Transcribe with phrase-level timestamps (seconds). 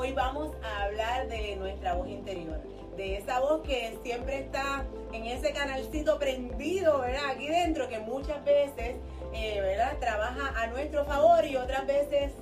[0.00, 2.58] Hoy vamos a hablar de nuestra voz interior,
[2.96, 7.32] de esa voz que siempre está en ese canalcito prendido, ¿verdad?
[7.32, 8.96] Aquí dentro, que muchas veces,
[9.34, 9.98] eh, ¿verdad?
[10.00, 12.32] Trabaja a nuestro favor y otras veces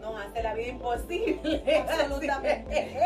[0.00, 1.84] nos hace la vida imposible.
[1.90, 2.96] Absolutamente.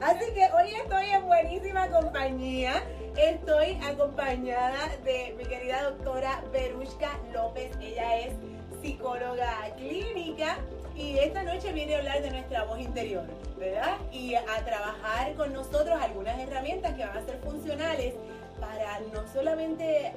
[0.00, 2.84] Así que hoy estoy en buenísima compañía.
[3.16, 7.72] Estoy acompañada de mi querida doctora Berushka López.
[7.80, 8.32] Ella es
[8.80, 10.56] psicóloga clínica
[11.00, 13.24] y esta noche viene a hablar de nuestra voz interior,
[13.58, 13.96] ¿verdad?
[14.12, 18.14] Y a trabajar con nosotros algunas herramientas que van a ser funcionales
[18.60, 20.12] para no solamente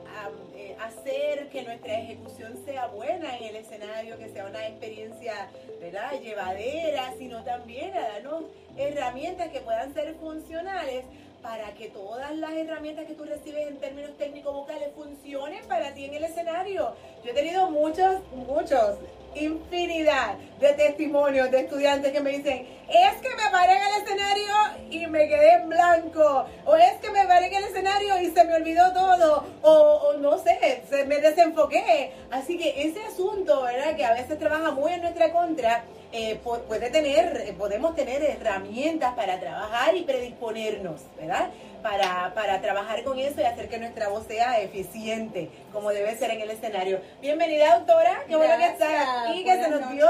[0.55, 6.19] eh, hacer que nuestra ejecución sea buena en el escenario, que sea una experiencia ¿verdad?
[6.21, 8.43] llevadera, sino también a darnos
[8.75, 11.05] herramientas que puedan ser funcionales
[11.43, 16.05] para que todas las herramientas que tú recibes en términos técnicos vocales funcionen para ti
[16.05, 16.95] en el escenario.
[17.23, 18.97] Yo he tenido muchos, muchos
[19.35, 24.53] infinidad de testimonios de estudiantes que me dicen, es que me paré en el escenario
[24.89, 28.43] y me quedé en blanco, o es que me paré en el escenario y se
[28.43, 32.13] me olvidó todo, o, no sé, se me desenfoqué.
[32.31, 33.95] Así que ese asunto, ¿verdad?
[33.95, 35.83] Que a veces trabaja muy en nuestra contra,
[36.15, 41.49] eh, puede tener, eh, podemos tener herramientas para trabajar y predisponernos, ¿verdad?
[41.81, 46.29] Para, para, trabajar con eso y hacer que nuestra voz sea eficiente, como debe ser
[46.29, 47.01] en el escenario.
[47.19, 48.25] Bienvenida, doctora.
[48.27, 50.07] Qué bueno que estás aquí, que se nos dio.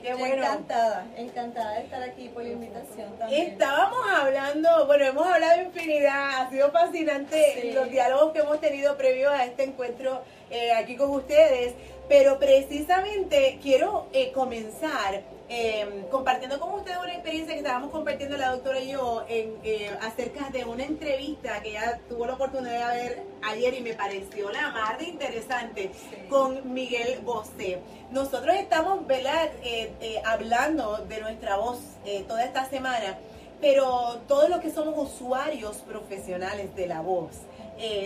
[0.00, 0.36] Qué bueno.
[0.36, 3.48] Encantada, encantada de estar aquí por la invitación también.
[3.48, 9.30] Estábamos hablando, bueno, hemos hablado infinidad, ha sido fascinante los diálogos que hemos tenido previo
[9.30, 11.74] a este encuentro eh, aquí con ustedes,
[12.08, 18.78] pero precisamente quiero comenzar Em, compartiendo con ustedes una experiencia que estábamos compartiendo la doctora
[18.78, 23.22] y yo en, eh, acerca de una entrevista que ella tuvo la oportunidad de ver
[23.42, 25.90] ayer y me pareció la más de interesante
[26.28, 27.80] con Miguel Bosé.
[28.12, 31.80] Nosotros estamos eh, eh, hablando de nuestra voz
[32.28, 33.18] toda esta semana,
[33.60, 37.32] pero todos los que somos usuarios profesionales de la voz,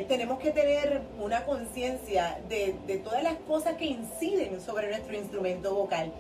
[0.08, 5.74] tenemos que tener una conciencia de, de, todas las cosas que inciden sobre nuestro instrumento
[5.74, 6.12] vocal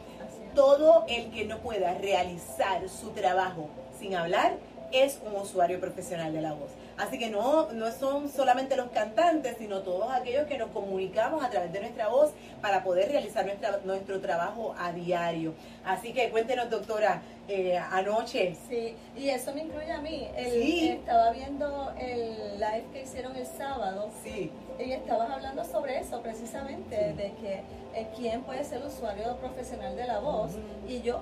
[0.54, 4.56] todo el que no pueda realizar su trabajo sin hablar
[4.92, 6.70] es un usuario profesional de la voz.
[6.96, 11.50] Así que no, no son solamente los cantantes, sino todos aquellos que nos comunicamos a
[11.50, 15.54] través de nuestra voz para poder realizar nuestra, nuestro trabajo a diario.
[15.84, 18.56] Así que cuéntenos, doctora, eh, anoche.
[18.68, 20.28] Sí, y eso me incluye a mí.
[20.38, 20.88] sí.
[20.90, 24.10] Estaba viendo el live que hicieron el sábado.
[24.22, 24.50] Sí.
[24.78, 27.62] Y estabas hablando sobre eso precisamente, de que
[27.94, 30.52] eh, quién puede ser usuario profesional de la voz.
[30.88, 31.20] Y yo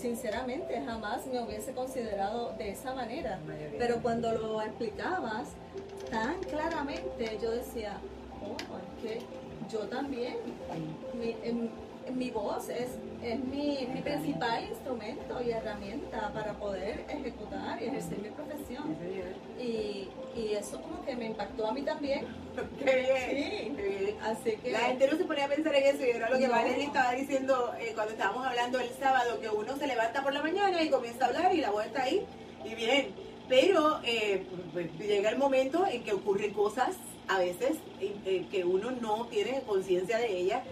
[0.00, 3.38] sinceramente jamás me hubiese considerado de esa manera.
[3.78, 5.48] Pero cuando lo explicabas
[6.10, 7.98] tan claramente, yo decía,
[8.42, 9.20] oh, es que
[9.70, 10.36] yo también,
[11.14, 11.36] mi,
[12.12, 12.90] mi voz es,
[13.22, 18.96] es mi, mi, principal instrumento y herramienta para poder ejecutar y ejercer mi profesión.
[19.58, 22.26] Y, y eso como que me impactó a mí también.
[22.84, 24.16] Qué bien.
[24.22, 24.70] Así que...
[24.72, 27.12] La gente no se ponía a pensar en eso y era lo que Valeria estaba
[27.12, 30.88] diciendo eh, cuando estábamos hablando el sábado, que uno se levanta por la mañana y
[30.88, 32.24] comienza a hablar y la voz está ahí
[32.64, 33.08] y bien.
[33.48, 36.96] Pero eh, pues, llega el momento en que ocurren cosas
[37.28, 40.62] a veces eh, que uno no tiene conciencia de ellas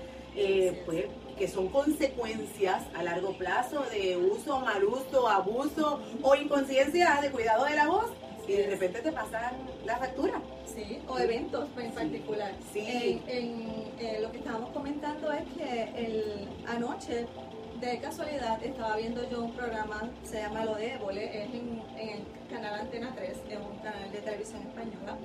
[0.87, 1.07] pues,
[1.39, 7.65] que son consecuencias a largo plazo de uso, mal uso, abuso o inconsciencia de cuidado
[7.65, 8.11] de la voz
[8.47, 9.55] y de repente te pasan
[9.85, 10.41] la factura.
[10.67, 12.53] Sí, o eventos en particular.
[12.73, 13.23] Sí.
[13.27, 17.27] En, eh, lo que estábamos comentando es que el, anoche,
[17.81, 22.09] de casualidad, estaba viendo yo un programa, se llama Lo de Évole, es en, en
[22.09, 25.17] el canal Antena 3, es un canal de televisión española,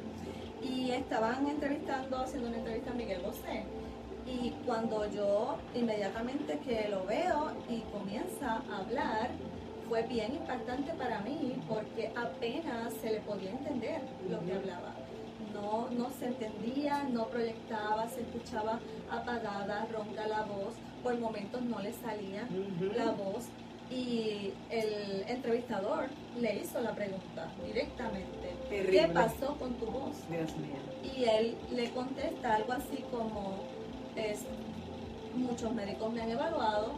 [0.62, 3.64] y estaban entrevistando, haciendo una entrevista a Miguel Bosé
[4.26, 9.30] y cuando yo inmediatamente que lo veo y comienza a hablar,
[9.90, 14.94] fue bien impactante para mí porque apenas se le podía entender lo que hablaba.
[15.54, 18.80] No, no se entendía, no proyectaba, se escuchaba
[19.12, 20.74] apagada, ronca la voz,
[21.04, 22.48] por momentos no le salía
[22.96, 23.46] la voz
[23.92, 26.06] y el entrevistador
[26.40, 30.16] le hizo la pregunta directamente, ¿qué pasó con tu voz?
[31.16, 33.60] Y él le contesta algo así como,
[34.16, 34.40] es,
[35.36, 36.94] muchos médicos me han evaluado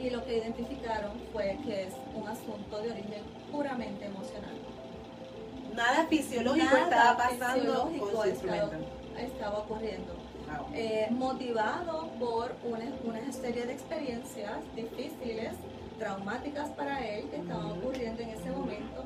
[0.00, 3.22] y lo que identificaron fue que es un asunto de origen
[3.52, 4.56] puramente emocional.
[5.74, 7.90] Nada fisiológico estaba pasando
[9.18, 10.14] estaba ocurriendo.
[10.74, 15.52] Eh, motivado por una, una, serie de experiencias difíciles,
[15.98, 19.04] traumáticas para él que estaban ocurriendo en ese momento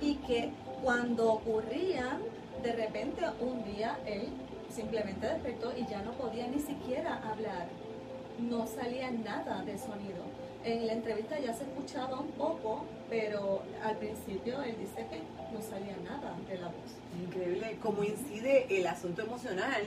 [0.00, 2.22] y que cuando ocurrían,
[2.62, 4.28] de repente un día él
[4.70, 7.68] simplemente despertó y ya no podía ni siquiera hablar.
[8.38, 10.24] No salía nada de sonido.
[10.64, 15.22] En la entrevista ya se escuchaba un poco, pero al principio él dice que
[15.54, 16.96] no salía nada de la voz.
[17.24, 19.82] Increíble cómo incide el asunto emocional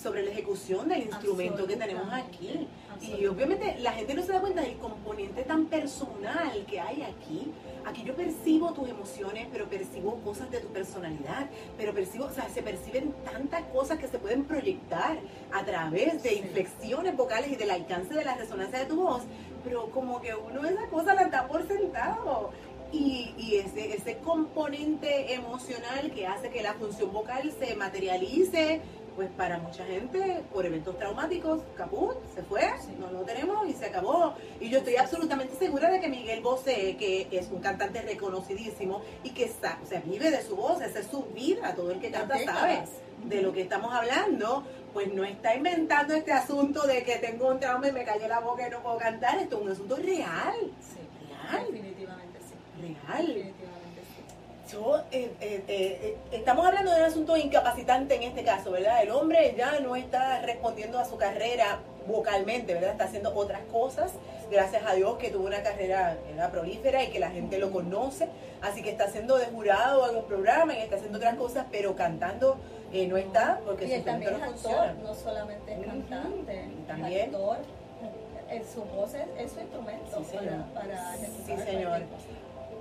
[0.00, 2.68] sobre la ejecución del instrumento que tenemos aquí.
[3.02, 7.52] Y obviamente la gente no se da cuenta del componente tan personal que hay aquí.
[7.86, 12.48] Aquí yo percibo tus emociones, pero percibo cosas de tu personalidad, pero percibo, o sea,
[12.48, 15.18] se perciben tantas cosas que se pueden proyectar
[15.52, 19.22] a través de inflexiones vocales y del alcance de la resonancia de tu voz,
[19.64, 22.50] pero como que uno esa cosa la da por sentado.
[22.92, 28.80] Y, y, ese, ese componente emocional que hace que la función vocal se materialice
[29.16, 32.62] pues para mucha gente, por eventos traumáticos, caput, se fue,
[32.98, 34.34] no lo tenemos y se acabó.
[34.60, 39.30] Y yo estoy absolutamente segura de que Miguel Bosé, que es un cantante reconocidísimo y
[39.30, 42.10] que está, o sea, vive de su voz, esa es su vida, todo el que
[42.10, 42.84] canta sabe
[43.24, 47.60] de lo que estamos hablando, pues no está inventando este asunto de que tengo un
[47.60, 50.54] trauma y me cayó la boca y no puedo cantar, esto es un asunto real.
[51.50, 51.66] real.
[51.70, 52.96] Definitivamente sí.
[53.06, 53.54] Real.
[54.72, 59.02] Eh, eh, eh, estamos hablando de un asunto incapacitante en este caso, ¿verdad?
[59.02, 62.92] El hombre ya no está respondiendo a su carrera vocalmente, ¿verdad?
[62.92, 64.12] Está haciendo otras cosas,
[64.48, 66.16] gracias a Dios que tuvo una carrera
[66.52, 68.28] prolífera y que la gente lo conoce,
[68.62, 71.96] así que está siendo de jurado en un programa y está haciendo otras cosas, pero
[71.96, 72.56] cantando
[72.92, 77.34] no está porque y también es actor, no solamente es cantante, también.
[77.34, 77.58] actor,
[78.72, 80.22] su voz es, su instrumento
[80.74, 82.02] para, Sí, señor.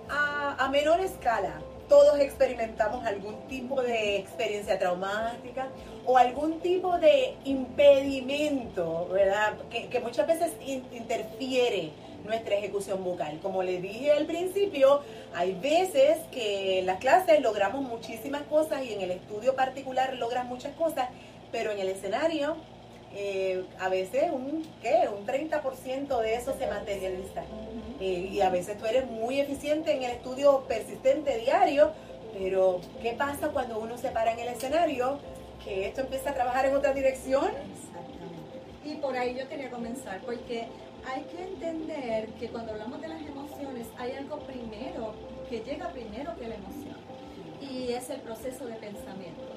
[0.09, 5.67] A, a menor escala, todos experimentamos algún tipo de experiencia traumática
[6.05, 9.57] o algún tipo de impedimento, ¿verdad?
[9.69, 10.51] Que, muchas veces
[10.91, 11.91] interfiere
[12.23, 13.39] nuestra ejecución vocal.
[13.41, 15.01] Como les dije al principio,
[15.33, 20.47] hay veces que en las clases logramos muchísimas cosas y en el estudio particular logran
[20.47, 21.09] muchas cosas,
[21.51, 22.55] pero en el escenario
[23.15, 25.09] eh, a veces un, ¿qué?
[25.09, 27.43] un 30% de eso se materializa.
[27.99, 31.91] Eh, y a veces tú eres muy eficiente en el estudio persistente diario,
[32.37, 35.19] pero ¿qué pasa cuando uno se para en el escenario?
[35.63, 37.45] Que esto empieza a trabajar en otra dirección.
[37.45, 38.85] Exactamente.
[38.85, 40.67] Y por ahí yo quería comenzar, porque
[41.05, 45.13] hay que entender que cuando hablamos de las emociones, hay algo primero,
[45.49, 46.97] que llega primero que la emoción,
[47.59, 49.48] y es el proceso de pensamiento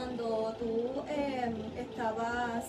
[0.00, 2.64] cuando tú em, estabas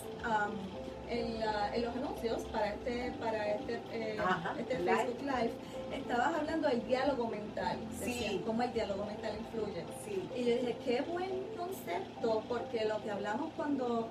[1.10, 1.40] en,
[1.82, 4.18] los anuncios para este, para este, eh,
[4.60, 5.52] este Facebook Live,
[5.96, 8.42] estabas hablando del diálogo mental, sí.
[8.46, 9.86] cómo el diálogo mental influye.
[10.06, 10.30] Sí.
[10.36, 14.10] Y yo dije, qué buen concepto, porque lo que hablamos cuando,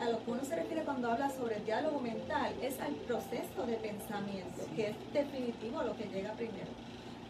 [0.00, 3.66] a lo que uno se refiere cuando habla sobre el diálogo mental, es al proceso
[3.66, 6.72] de pensamiento, que es definitivo lo que llega primero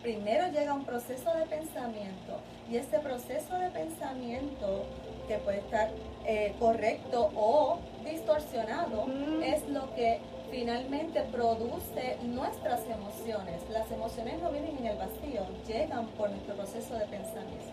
[0.02, 4.84] primero llega un proceso de pensamiento y este proceso de pensamiento
[5.32, 5.88] que puede estar
[6.26, 9.06] eh, correcto o distorsionado
[9.42, 10.20] es lo que
[10.50, 13.62] finalmente produce nuestras emociones.
[13.70, 17.72] Las emociones no vienen en el vacío, llegan por nuestro proceso de pensamiento.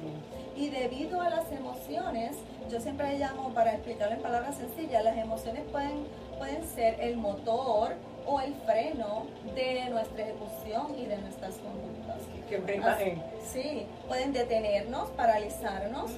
[0.56, 2.38] Y debido a las emociones,
[2.72, 6.06] yo siempre llamo, para explicarlo en palabras sencillas, las emociones pueden,
[6.38, 7.96] pueden ser el motor
[8.30, 12.18] o el freno de nuestra ejecución y de nuestras conductas.
[12.48, 12.58] Qué
[13.52, 16.12] Sí, pueden detenernos, paralizarnos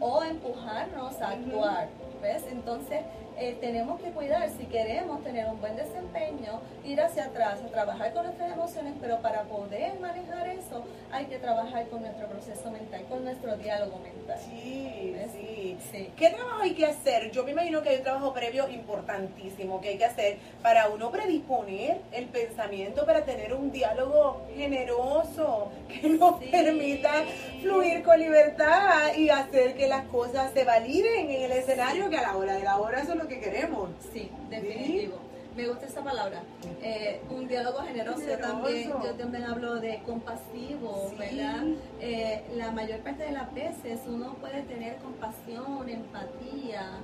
[0.00, 1.88] o empujarnos a actuar.
[2.22, 2.44] ¿Ves?
[2.50, 3.02] Entonces,
[3.38, 8.24] eh, tenemos que cuidar, si queremos tener un buen desempeño, ir hacia atrás, trabajar con
[8.24, 10.77] nuestras emociones, pero para poder manejar eso
[11.18, 14.38] hay que trabajar con nuestro proceso mental, con nuestro diálogo mental.
[14.38, 16.12] Sí, sí, sí.
[16.16, 17.32] ¿Qué trabajo hay que hacer?
[17.32, 21.10] Yo me imagino que hay un trabajo previo importantísimo que hay que hacer para uno
[21.10, 27.24] predisponer el pensamiento para tener un diálogo generoso que nos permita
[27.60, 32.22] fluir con libertad y hacer que las cosas se validen en el escenario que a
[32.22, 33.90] la hora de la hora eso es lo que queremos.
[34.12, 35.27] Sí, definitivo.
[35.58, 36.40] Me gusta esa palabra.
[36.80, 38.92] Eh, un diálogo generoso, también.
[39.02, 41.64] Yo también hablo de compasivo, ¿verdad?
[42.00, 47.00] Eh, la mayor parte de las veces uno puede tener compasión, empatía,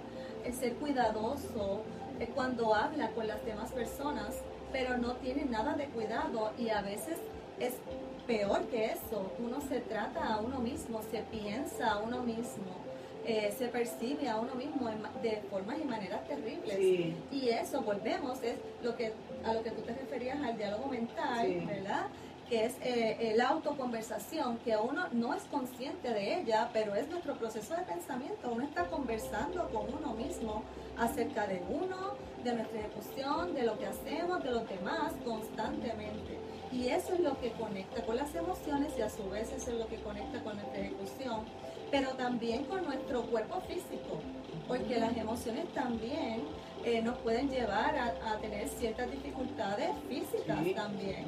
[0.57, 1.83] ser cuidadoso
[2.21, 4.37] eh, cuando habla con las demás personas,
[4.71, 7.19] pero no tiene nada de cuidado y a veces
[7.59, 7.75] es
[8.25, 9.33] peor que eso.
[9.41, 12.84] Uno se trata a uno mismo, se piensa a uno mismo
[13.27, 14.89] eh, se percibe a uno mismo
[15.23, 16.79] de formas y maneras terribles.
[16.79, 19.13] Y eso, volvemos, es lo que
[19.45, 22.07] a lo que tú te referías al diálogo mental, ¿verdad?
[22.49, 27.35] que es eh, la autoconversación, que uno no es consciente de ella, pero es nuestro
[27.35, 28.51] proceso de pensamiento.
[28.53, 30.63] Uno está conversando con uno mismo
[30.99, 32.15] acerca de uno,
[32.45, 36.39] de nuestra ejecución, de lo que hacemos, de los demás constantemente.
[36.71, 39.79] Y eso es lo que conecta con las emociones y a su vez eso es
[39.79, 41.45] lo que conecta con nuestra ejecución
[41.95, 44.21] pero también con nuestro cuerpo físico,
[44.67, 46.43] porque las emociones también
[46.85, 51.27] eh, nos pueden llevar a, tener ciertas dificultades físicas también.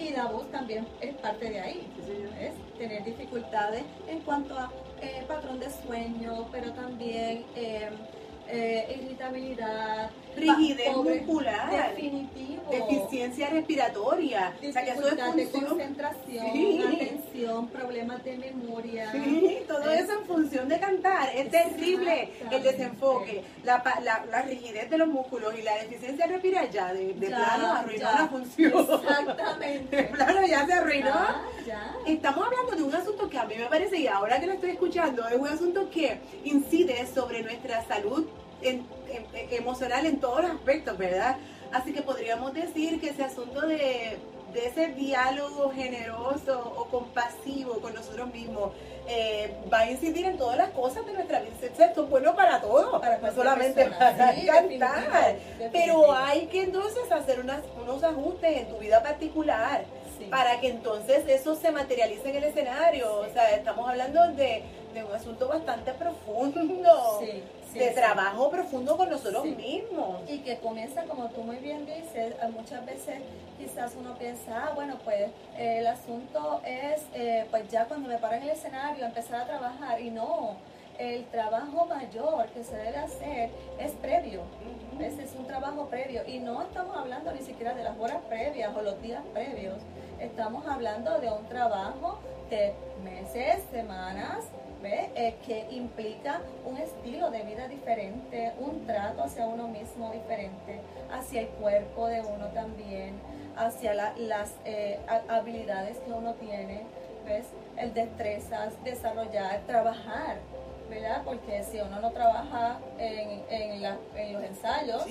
[0.00, 1.86] Y la voz también es parte de ahí.
[2.40, 7.88] es Tener dificultades en cuanto a eh, patrón de sueño, pero también eh,
[8.98, 18.24] irritabilidad, rigidez muscular, definitivo, deficiencia respiratoria, o sea, que eso es de concentración, atención, problemas
[18.24, 19.12] de memoria.
[19.12, 21.30] Sí, todo eso en función de cantar.
[21.34, 26.70] Es terrible el desenfoque, la, la, la, rigidez de los músculos y la deficiencia respiratoria
[26.70, 28.72] ya de, plano arruinó la función.
[28.72, 29.96] Exactamente.
[30.02, 31.14] De plano ya se arruinó.
[32.06, 34.70] Estamos hablando de un asunto que a mí me parece, y ahora que lo estoy
[34.70, 38.26] escuchando, es un asunto que incide sobre nuestra salud
[39.50, 41.36] emocional en todos los aspectos, ¿verdad?
[41.72, 44.18] Así que podríamos decir que ese asunto de,
[44.54, 48.72] ese diálogo generoso o compasivo con nosotros mismos
[49.08, 51.52] eh, va a incidir en todas las cosas de nuestra vida.
[51.62, 55.36] Esto es bueno para todo, no solamente para cantar.
[55.72, 59.84] Pero hay que entonces hacer unos ajustes en tu vida particular.
[60.30, 63.20] Para que entonces eso se materialice en el escenario.
[63.20, 64.62] O sea, estamos hablando de,
[64.94, 67.20] de un asunto bastante profundo.
[67.78, 70.20] De trabajo profundo con nosotros mismos.
[70.28, 73.20] Y que comienza, como tú muy bien dices, muchas veces
[73.58, 78.18] quizás uno piensa, ah, bueno, pues eh, el asunto es, eh, pues ya cuando me
[78.18, 80.00] paro en el escenario, empezar a trabajar.
[80.00, 80.56] Y no,
[80.98, 84.42] el trabajo mayor que se debe hacer es previo.
[85.00, 86.22] Ese es un trabajo previo.
[86.26, 89.78] Y no estamos hablando ni siquiera de las horas previas o los días previos.
[90.20, 92.18] Estamos hablando de un trabajo
[92.50, 94.44] de meses, semanas,
[94.84, 100.80] eh, que implica un estilo de vida diferente, un trato hacia uno mismo diferente,
[101.12, 103.14] hacia el cuerpo de uno también,
[103.56, 104.98] hacia las eh,
[105.28, 106.82] habilidades que uno tiene,
[107.24, 107.46] ¿ves?
[107.76, 110.38] El destrezas, desarrollar, trabajar,
[110.88, 111.22] ¿verdad?
[111.24, 113.84] Porque si uno no trabaja en, en,
[114.16, 115.06] en los ensayos,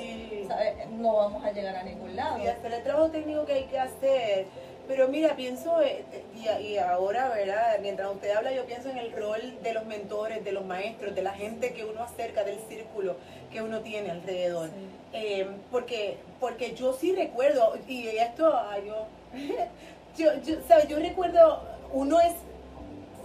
[0.92, 2.38] no vamos a llegar a ningún lado.
[2.44, 4.48] Y hasta el trabajo técnico que hay que hacer
[4.88, 6.04] pero mira, pienso, eh,
[6.36, 7.78] y, ahora, ¿verdad?
[7.82, 11.22] Mientras usted habla, yo pienso en el rol de los mentores, de los maestros, de
[11.22, 13.16] la gente que uno acerca, del círculo
[13.52, 14.70] que uno tiene alrededor.
[15.14, 18.54] Eh, porque, porque yo sí recuerdo, y esto,
[18.86, 19.08] yo,
[20.18, 21.62] yo, yo, yo recuerdo,
[21.94, 22.34] uno es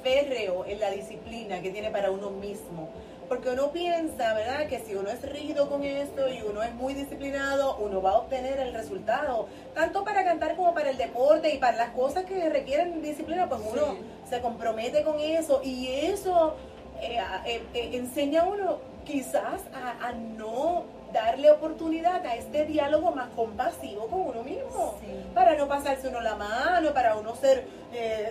[0.03, 2.91] férreo en la disciplina que tiene para uno mismo.
[3.29, 6.95] Porque uno piensa, ¿verdad?, que si uno es rígido con esto y uno es muy
[6.95, 9.49] disciplinado, uno va a obtener el resultado.
[9.75, 13.61] Tanto para cantar como para el deporte y para las cosas que requieren disciplina, pues
[13.69, 13.97] uno
[14.29, 15.61] se compromete con eso.
[15.65, 16.55] Y eso
[17.01, 23.29] eh, eh, eh, enseña a uno quizás a, no darle oportunidad a este diálogo más
[23.31, 24.95] compasivo con uno mismo.
[25.35, 27.67] Para no pasarse uno la mano, para uno ser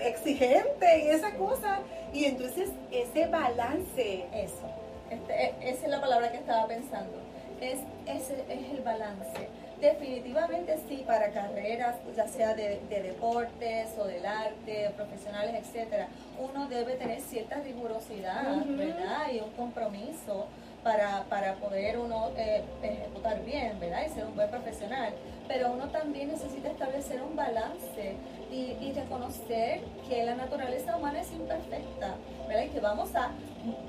[0.05, 1.79] exigente y esas cosas.
[2.13, 4.25] Y entonces ese balance.
[4.33, 7.17] Eso este, e, esa es la palabra que estaba pensando.
[7.61, 9.49] Es, ese es el balance.
[9.79, 16.07] Definitivamente sí, para carreras, ya sea de, deportes o del arte, profesionales, etcétera,
[16.39, 19.31] uno debe tener cierta rigurosidad, ¿verdad?
[19.33, 20.47] Y un compromiso
[20.81, 24.05] para, para poder uno eh, ejecutar bien, ¿verdad?
[24.05, 25.13] Y ser un buen profesional.
[25.47, 28.15] Pero uno también necesita establecer un balance
[28.51, 32.15] y, y reconocer que la naturaleza humana es imperfecta,
[32.47, 32.63] ¿verdad?
[32.63, 33.31] Y que vamos a,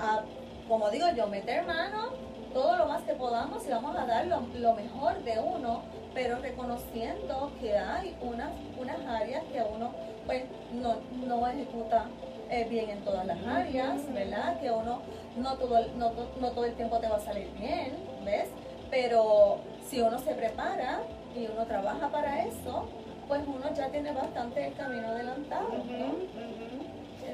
[0.00, 0.25] a
[0.68, 2.11] como digo yo, meter mano
[2.52, 5.82] todo lo más que podamos y vamos a dar lo, mejor de uno,
[6.14, 9.90] pero reconociendo que hay unas, unas áreas que uno
[10.25, 10.96] pues no,
[11.26, 12.06] no ejecuta
[12.50, 14.58] eh, bien en todas las áreas, ¿verdad?
[14.61, 15.02] Que uno
[15.37, 17.92] no todo, no, no todo el tiempo te va a salir bien,
[18.25, 18.49] ¿ves?
[18.90, 21.00] Pero si uno se prepara
[21.37, 22.87] y uno trabaja para eso,
[23.28, 25.68] pues uno ya tiene bastante camino adelantado.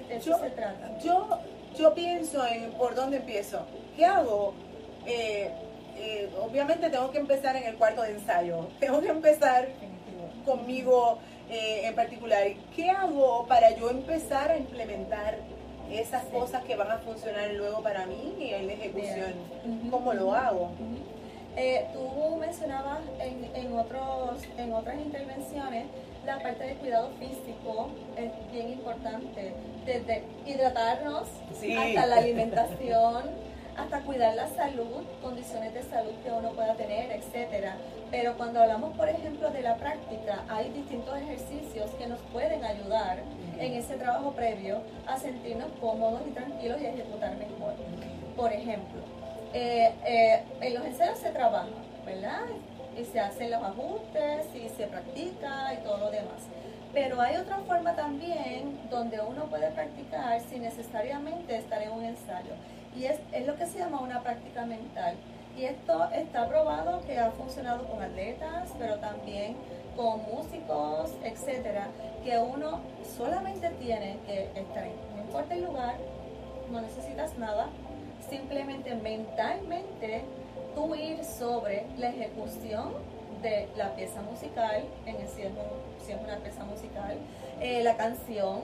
[0.09, 0.99] De eso se trata.
[0.99, 1.29] Yo
[1.79, 3.61] yo pienso en por dónde empiezo.
[3.97, 4.55] ¿Qué hago?
[5.07, 5.51] Eh,
[5.97, 8.69] eh, obviamente tengo que empezar en el cuarto de ensayo.
[8.81, 9.69] Tengo que empezar
[10.45, 11.19] conmigo
[11.51, 12.45] eh, en particular.
[12.75, 15.39] ¿Qué hago para yo empezar a implementar
[15.91, 19.35] esas cosas que van a funcionar luego para mí y en la ejecución?
[19.91, 20.71] ¿Cómo lo hago?
[21.93, 25.85] tú mencionabas en, en, otros, en otras intervenciones
[26.27, 33.31] la parte de cuidado físico es bien importante, desde hidratarnos hasta la alimentación,
[33.77, 37.77] hasta cuidar la salud, condiciones de salud que uno pueda tener, etcétera.
[38.11, 43.19] Pero cuando hablamos, por ejemplo, de la práctica, hay distintos ejercicios que nos pueden ayudar
[43.59, 47.75] en ese trabajo previo a sentirnos cómodos y tranquilos y ejecutar mejor.
[48.37, 49.01] Por ejemplo,
[49.55, 51.69] eh, eh, en los ensayos se trabaja,
[52.05, 52.43] ¿verdad?
[52.99, 56.43] Y se hacen los ajustes y se practica y todo lo demás.
[56.93, 62.53] Pero hay otra forma también donde uno puede practicar sin necesariamente estar en un ensayo.
[62.95, 65.15] Y es, es lo que se llama una práctica mental.
[65.57, 69.57] Y esto está probado que ha funcionado con atletas, pero también
[69.97, 71.89] con músicos, etcétera,
[72.25, 72.81] que uno
[73.17, 75.97] solamente tiene que estar en, no importa el lugar,
[76.71, 77.67] no necesitas nada,
[78.29, 80.25] simplemente mentalmente
[80.75, 82.93] tú ir sobre la ejecución
[83.43, 85.53] de la pieza musical, en el si es,
[86.05, 87.17] si es una pieza musical,
[87.61, 88.61] eh, la canción,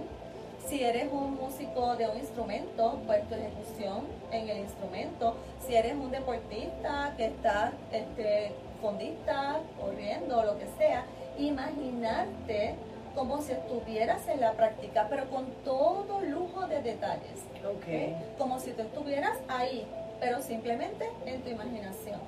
[0.69, 5.35] si eres un músico de un instrumento, pues tu ejecución en el instrumento.
[5.67, 11.07] Si eres un deportista que está este, fondista, corriendo, lo que sea,
[11.38, 12.75] imaginarte
[13.15, 17.45] como si estuvieras en la práctica, pero con todo lujo de detalles.
[17.79, 18.15] Okay.
[18.38, 19.87] Como si tú estuvieras ahí,
[20.20, 22.20] pero simplemente en tu imaginación.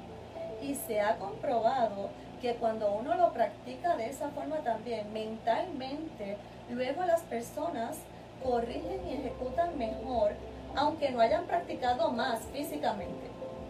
[0.63, 6.37] Y se ha comprobado que cuando uno lo practica de esa forma también, mentalmente,
[6.71, 7.97] luego las personas
[8.43, 10.33] corrigen y ejecutan mejor,
[10.75, 13.29] aunque no hayan practicado más físicamente.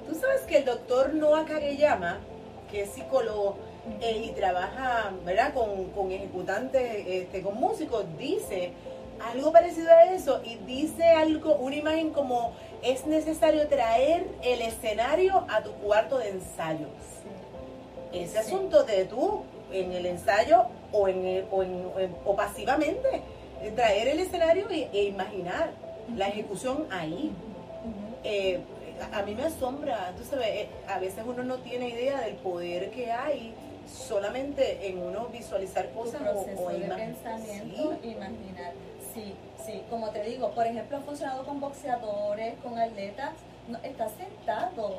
[0.09, 2.19] Tú sabes que el doctor Noah Kageyama,
[2.71, 3.57] que es psicólogo
[4.01, 5.53] eh, y trabaja ¿verdad?
[5.55, 8.73] Con, con ejecutantes, este, con músicos, dice
[9.25, 15.45] algo parecido a eso y dice algo, una imagen como es necesario traer el escenario
[15.49, 16.87] a tu cuarto de ensayo.
[18.13, 23.23] Ese asunto de tú en el ensayo o, en, o, en, o pasivamente
[23.77, 25.71] traer el escenario e, imaginar
[26.17, 27.31] la ejecución ahí.
[28.25, 28.61] Eh,
[29.13, 32.91] a mí me asombra, tú sabes, eh, a veces uno no tiene idea del poder
[32.91, 33.55] que hay
[33.91, 38.73] solamente en uno visualizar cosas o, o pensamiento, imaginar.
[39.15, 43.31] Sí, sí, como te digo, por ejemplo, ha funcionado con boxeadores, con atletas,
[43.69, 44.99] no, estás sentado,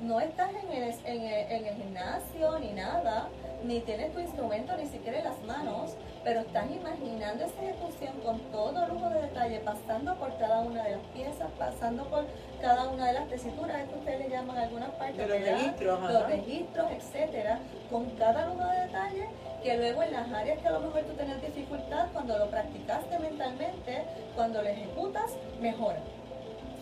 [0.00, 3.28] no estás en el, en, el, en el gimnasio ni nada,
[3.64, 8.40] ni tienes tu instrumento ni siquiera en las manos, pero estás imaginando esa ejecución con
[8.50, 12.24] todo lujo de detalle, pasando por cada una de las piezas, pasando por
[12.62, 16.00] cada una de las tesituras, es que ustedes le llaman algunas partes, de los registros,
[16.00, 17.58] los registros, etcétera,
[17.90, 19.28] con cada lujo de detalle,
[19.62, 23.18] que luego en las áreas que a lo mejor tú tienes dificultad, cuando lo practicaste
[23.18, 24.02] mentalmente,
[24.34, 25.98] cuando lo ejecutas, mejora.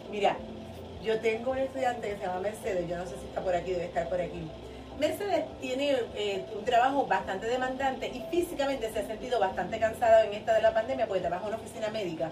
[0.09, 0.37] Mira,
[1.03, 3.73] yo tengo un estudiante que se llama Mercedes, yo no sé si está por aquí,
[3.73, 4.49] debe estar por aquí
[4.99, 10.35] Mercedes tiene eh, un trabajo bastante demandante y físicamente se ha sentido bastante cansada en
[10.35, 12.31] esta de la pandemia porque trabaja en una oficina médica.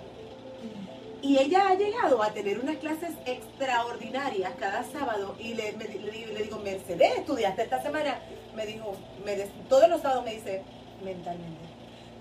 [1.23, 5.73] Y ella ha llegado a tener unas clases extraordinarias cada sábado y le,
[6.43, 8.19] digo, Mercedes, ¿estudiaste esta semana?
[8.57, 9.37] Me dijo, me
[9.69, 10.63] todos los sábados me dice,
[11.05, 11.61] mentalmente,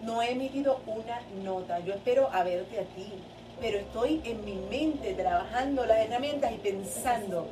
[0.04, 3.14] no he emitido una nota, yo espero a verte a ti,
[3.62, 7.48] pero estoy en mi mente trabajando las herramientas y pensando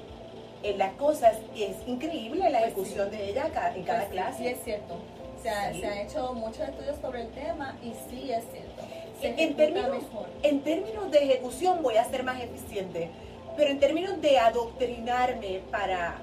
[0.64, 4.38] en las cosas es increíble la pues ejecución de ella en cada pues clase.
[4.38, 4.96] Sí, es cierto.
[5.42, 8.82] Se, ha, se han hecho muchos estudios sobre el tema y sí es cierto.
[9.22, 10.04] en, términos,
[10.44, 13.10] en términos de ejecución voy a ser más eficiente,
[13.56, 16.18] pero en términos de adoctrinarme para,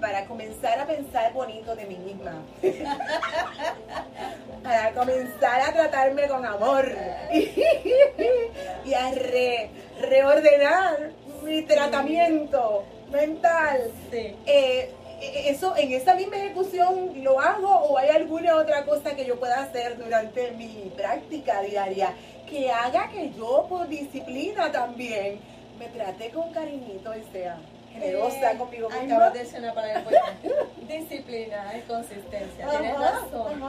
[0.00, 2.42] para comenzar a pensar bonito de mí misma,
[4.62, 6.92] para comenzar a tratarme con amor
[7.32, 9.12] y, a
[10.00, 11.12] reordenar
[11.44, 13.90] mi tratamiento mental.
[14.12, 14.90] Eh, eh,
[15.46, 19.62] eso en esa misma ejecución lo hago o hay alguna otra cosa que yo pueda
[19.62, 22.12] hacer durante mi práctica diaria
[22.48, 25.40] que haga que yo por disciplina también
[25.78, 27.58] me trate con cariñito y sea
[27.92, 29.30] generosa eh, conmigo misma.
[29.30, 30.04] de para
[30.88, 32.68] disciplina y consistencia.
[32.68, 33.62] Tienes razón.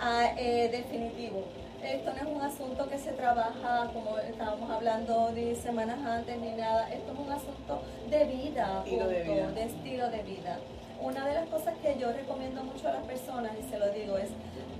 [0.00, 1.44] Ah, definitivo
[1.84, 6.52] esto no es un asunto que se trabaja, como estábamos hablando de semanas antes, ni
[6.52, 6.88] nada.
[6.90, 9.50] Esto es un asunto de vida, de, vida.
[9.50, 10.58] de estilo de vida.
[11.00, 14.16] Una de las cosas que yo recomiendo mucho a las personas, y se lo digo,
[14.16, 14.30] es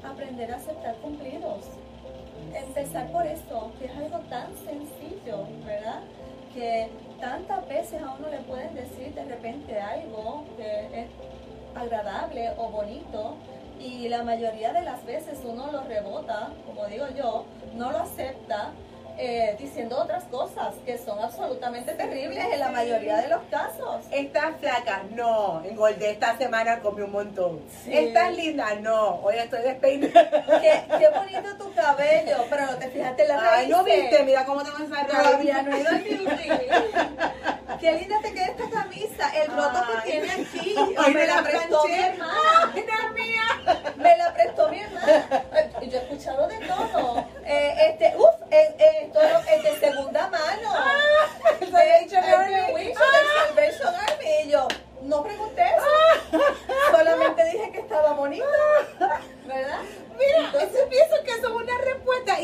[0.02, 1.66] aprender a aceptar cumplidos.
[2.54, 6.00] Empezar por esto, que es algo tan sencillo, ¿verdad?
[6.54, 6.88] Que
[7.20, 11.08] tantas veces a uno le pueden decir de repente algo que es
[11.74, 13.36] agradable o bonito,
[13.80, 17.44] y la mayoría de las veces uno lo rebota, como digo yo,
[17.76, 18.72] no lo acepta,
[19.16, 24.04] eh, diciendo otras cosas que son absolutamente terribles en la mayoría de los casos.
[24.10, 27.60] Estás flaca, no, engordé esta semana, comí un montón.
[27.86, 30.60] Estás linda, no, hoy estoy despeinada.
[30.60, 33.64] Qué, qué, bonito tu cabello, pero no te fijaste en la raíz.
[33.64, 38.16] Ay, no viste, mira cómo te vas a Todavía no he ido al Qué linda
[38.22, 40.74] te queda esta camisa, el roto que tiene aquí.
[40.96, 42.72] Ay, me la prestó mi hermana.
[43.14, 43.92] mía.
[43.96, 45.42] Me la prestó mi hermana.
[45.82, 47.24] Yo he escuchado de todo.
[47.44, 50.68] Eh, este, uf, esto es de segunda mano.
[50.70, 51.26] Ah,
[51.60, 52.94] de, de, Army.
[52.94, 54.26] Salvation Army.
[54.44, 54.68] Y yo,
[55.02, 56.42] no pregunté eso.
[56.90, 58.44] Solamente dije que estaba bonita.
[59.46, 59.80] ¿Verdad?
[60.18, 62.40] Mira, Entonces, pienso que eso es una respuesta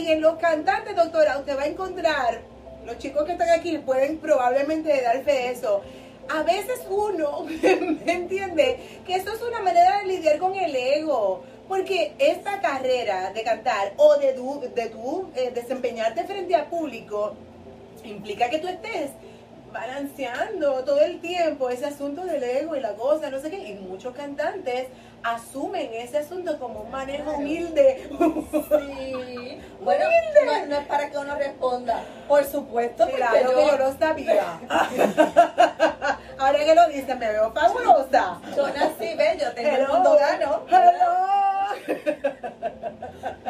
[1.54, 2.40] va a encontrar,
[2.84, 5.82] los chicos que están aquí pueden probablemente dar fe de eso.
[6.28, 7.44] A veces uno,
[8.04, 9.00] ¿me entiende?
[9.06, 11.42] Que esto es una manera de lidiar con el ego.
[11.70, 14.92] Porque esta carrera de cantar o de tú, de
[15.36, 17.34] eh, desempeñarte frente al público
[18.02, 19.12] implica que tú estés
[19.72, 23.68] balanceando todo el tiempo ese asunto del ego y la cosa, no sé qué.
[23.68, 24.88] Y muchos cantantes
[25.22, 28.08] asumen ese asunto como un manejo humilde.
[28.68, 29.58] Sí.
[29.80, 30.04] Bueno,
[30.44, 32.02] no, no es para que uno responda.
[32.28, 34.60] Por supuesto, Claro que yo yo, no sabía.
[36.38, 38.38] Ahora que lo dicen, me veo fabulosa.
[38.54, 40.66] yo nací bello, tengo el mundo gano.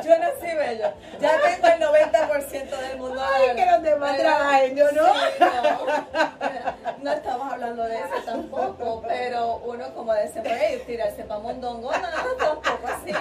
[0.03, 0.93] Yo nací bello.
[1.21, 3.57] Ya tengo el 90% del mundo Ay, gano.
[3.59, 5.07] que los demás trabajen, yo no.
[5.15, 7.03] Sí, no.
[7.03, 12.37] No estamos hablando de eso tampoco, pero uno como dice, pues, tirarse para mondongo, no,
[12.39, 13.13] tampoco así,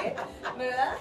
[0.58, 0.94] ¿verdad?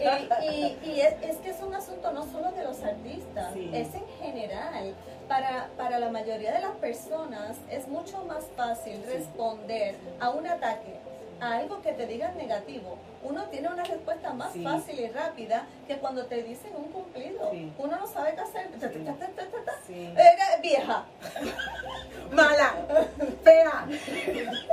[0.00, 3.70] Y, y, y es, es que es un asunto no solo de los artistas, Sí.
[3.72, 4.94] es en general.
[5.28, 10.98] Para, para la mayoría de las personas es mucho más fácil responder a un ataque,
[11.40, 12.98] a algo que te digan negativo.
[13.22, 14.62] Uno tiene una respuesta más Sí.
[14.64, 17.50] fácil y rápida que cuando te dicen un cumplido.
[17.50, 17.72] Sí.
[17.78, 18.68] Uno no sabe qué hacer.
[19.86, 20.14] Sí.
[20.62, 21.04] Vieja,
[22.32, 22.74] Mala,
[23.44, 23.86] fea,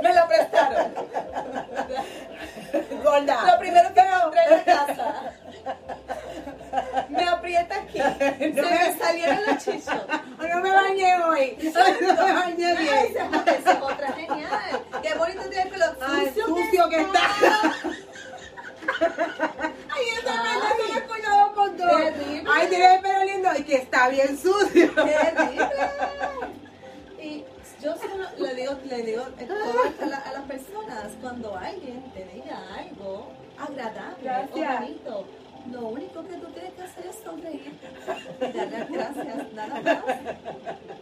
[0.02, 0.92] me la prestaron.
[3.02, 3.52] gorda.
[3.52, 5.32] Lo primero que encontré en la casa.
[7.08, 7.98] Me aprieta aquí.
[7.98, 8.85] No me
[37.36, 37.72] sonreír
[38.40, 40.04] y dar las gracias, nada más.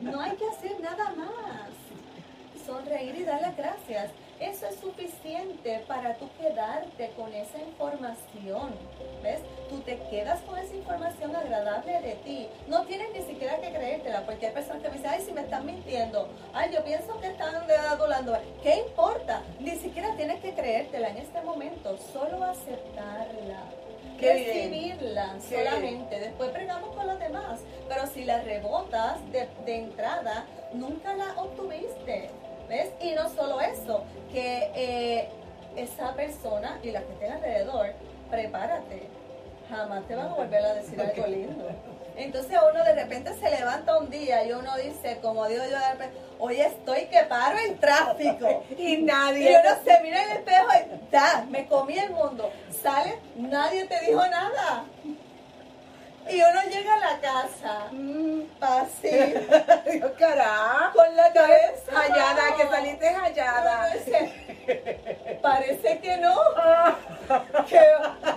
[0.00, 2.66] No hay que hacer nada más.
[2.66, 4.10] Sonreír y dar las gracias.
[4.40, 8.74] Eso es suficiente para tú quedarte con esa información.
[9.22, 9.40] ¿Ves?
[9.70, 12.48] Tú te quedas con esa información agradable de ti.
[12.68, 15.64] No tienes ni siquiera que creértela, hay personas que me dicen, ay, si me están
[15.64, 16.28] mintiendo.
[16.52, 18.36] Ay, yo pienso que están adulando.
[18.62, 19.42] ¿Qué importa?
[19.60, 21.96] Ni siquiera tienes que creértela en este momento.
[22.12, 23.83] Solo aceptarla.
[24.20, 26.20] Recibirla Qué solamente.
[26.20, 27.60] Después bregamos con los demás.
[27.88, 32.30] Pero si la rebotas de, de entrada, nunca la obtuviste.
[32.68, 32.90] ¿Ves?
[33.00, 35.28] Y no solo eso, que eh,
[35.76, 37.92] esa persona y la que esté alrededor,
[38.30, 39.08] prepárate.
[39.68, 41.68] Jamás te van a volver a decir algo lindo.
[42.16, 45.90] Entonces uno de repente se levanta un día y uno dice, como digo yo, de
[45.92, 48.64] repente, hoy estoy que paro en tráfico.
[48.78, 49.58] Y Y nadie.
[49.60, 52.50] uno se mira en el espejo y da, me comí el mundo.
[52.82, 54.84] Sale, nadie te dijo nada.
[56.30, 59.10] Y uno llega a la casa, Mm, así,
[60.18, 60.92] carajo.
[60.98, 61.92] con la cabeza.
[61.92, 63.90] Hallada, que saliste hallada.
[63.92, 66.34] Dice, Parece que no,
[67.68, 67.78] que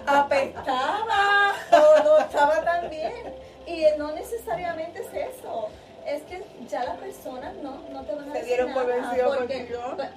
[0.05, 3.33] apestaba o no estaba tan bien.
[3.67, 5.67] Y no necesariamente es eso.
[6.05, 9.35] Es que ya las personas no, no te van a decir dieron por nada, vencido
[9.37, 9.75] porque-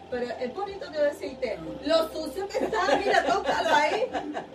[0.08, 4.06] Pero es bonito yo decirte, lo sucio que está, mira, tócalo ahí.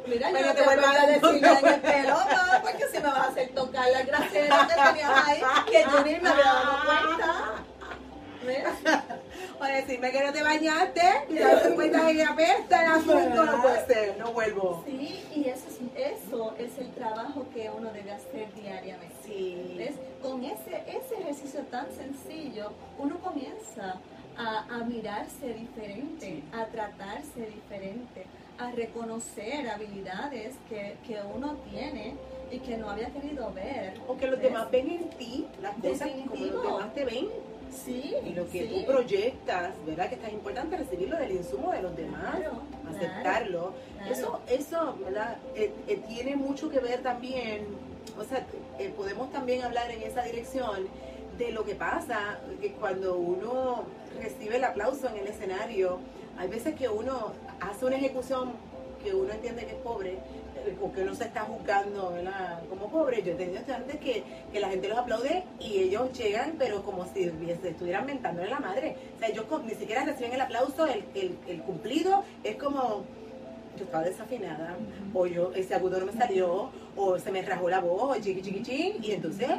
[0.08, 2.62] Mira, Pero yo no te te vuelvo a a- decir nada en el pelo, no,
[2.62, 6.19] porque si me vas a hacer tocar la grasera que tenías ahí, que yo ni
[6.21, 7.53] me había dado cuenta.
[9.60, 13.43] O decirme que no te bañaste y darte cuenta de que apesta el asunto.
[13.45, 14.84] No puede ser, no vuelvo.
[14.86, 19.15] Sí, y eso es, eso es el trabajo que uno debe hacer diariamente.
[19.23, 19.75] Sí.
[19.77, 19.95] ¿Ves?
[20.21, 23.95] Con ese, ese ejercicio tan sencillo, uno comienza
[24.38, 28.25] a, a mirarse diferente, a tratarse diferente,
[28.57, 32.15] a reconocer habilidades que, que uno tiene
[32.51, 33.93] y que no había querido ver.
[34.07, 34.49] O que los ¿Ves?
[34.51, 37.27] demás ven en ti las cosas como los demás te ven.
[37.71, 38.73] Sí, Y lo que sí.
[38.85, 40.07] tú proyectas, ¿verdad?
[40.07, 43.73] Que es tan importante recibirlo del insumo de los demás, Claro, aceptarlo.
[43.97, 44.11] claro.
[44.13, 45.38] Eso, eso, ¿verdad?
[45.55, 47.65] Eh, eh, tiene mucho que ver también,
[48.17, 48.45] o sea,
[48.80, 50.88] eh, podemos también hablar en esa dirección
[51.38, 53.84] de lo que pasa, que cuando uno
[54.21, 55.99] recibe el aplauso en el escenario,
[56.38, 58.54] hay veces que uno hace una ejecución
[59.04, 60.13] que uno entiende que es pobre,
[60.65, 62.60] eh, o que uno se está juzgando ¿verdad?
[62.69, 63.21] como pobre.
[63.21, 67.06] Yo he tenido estudiantes que, que la gente los aplaude y ellos llegan, pero como
[67.13, 68.95] si hubiese- estuvieran mentándole la madre.
[69.15, 73.04] O sea, ellos ni siquiera reciben el aplauso, el, el, el cumplido, es como
[73.78, 74.75] yo estaba desafinada,
[75.13, 78.63] o yo, ese agudo no me salió, o se me rajó la voz, chiqui chiqui
[78.63, 79.49] chin, y entonces,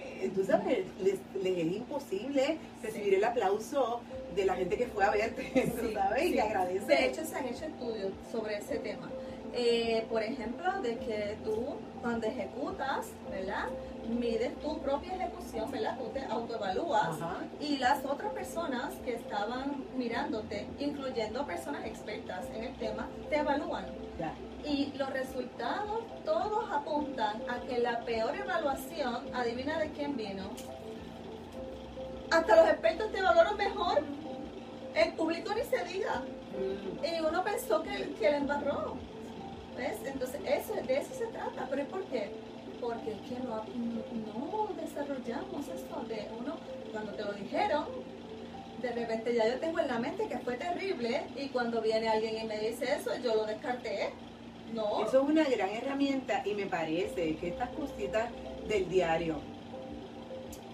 [0.00, 4.00] eh, tú sabes, les, les es imposible recibir el aplauso
[4.34, 6.86] de la gente que fue a verte, Sí, sabes, y te agradece.
[6.86, 9.10] De hecho, se han hecho estudios sobre ese tema.
[9.56, 13.68] Eh, por ejemplo, de que tú cuando ejecutas, ¿verdad?
[14.08, 15.96] Mides tu propia ejecución, ¿verdad?
[15.96, 17.16] Tú te autoevalúas
[17.60, 23.86] y las otras personas que estaban mirándote, incluyendo personas expertas en el tema, te evalúan.
[24.64, 30.50] Y los resultados todos apuntan a que la peor evaluación, adivina de quién vino.
[32.30, 34.02] Hasta los expertos te valoran mejor.
[34.94, 36.22] El público ni se diga.
[36.54, 37.04] Mm.
[37.04, 38.96] Y uno pensó que, que le embarró.
[39.76, 39.98] ¿Ves?
[40.06, 41.66] Entonces, eso, de eso se trata.
[41.68, 42.30] ¿Pero por qué?
[42.80, 46.56] Porque es que no, no desarrollamos eso de uno,
[46.92, 47.86] cuando te lo dijeron,
[48.80, 52.38] de repente ya yo tengo en la mente que fue terrible y cuando viene alguien
[52.38, 54.10] y me dice eso, yo lo descarté.
[54.74, 55.04] No.
[55.06, 58.30] Eso es una gran herramienta y me parece que estas cositas
[58.68, 59.36] del diario,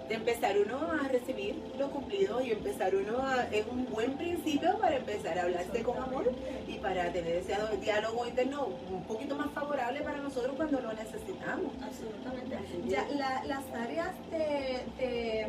[0.09, 4.77] de empezar uno a recibir los cumplidos y empezar uno a, es un buen principio
[4.79, 6.33] para empezar a hablarse con amor
[6.67, 11.73] y para tener ese diálogo interno un poquito más favorable para nosotros cuando lo necesitamos.
[11.81, 12.59] Absolutamente.
[12.89, 13.07] Ya,
[13.47, 15.47] las áreas de,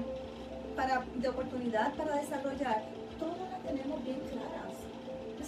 [0.75, 2.83] para, de oportunidad para desarrollar,
[3.17, 4.61] todas las tenemos bien claras.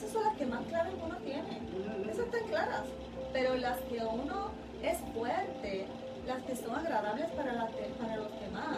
[0.03, 2.11] Esas son las que más claras uno tiene.
[2.11, 2.83] Esas están claras.
[3.31, 4.51] Pero las que uno
[4.83, 5.87] es fuerte,
[6.27, 8.77] las que son agradables para, la, para los demás,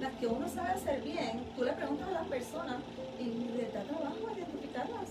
[0.00, 2.76] las que uno sabe hacer bien, tú le preguntas a las personas
[3.18, 3.24] y
[3.56, 5.08] le da trabajo identificarlas.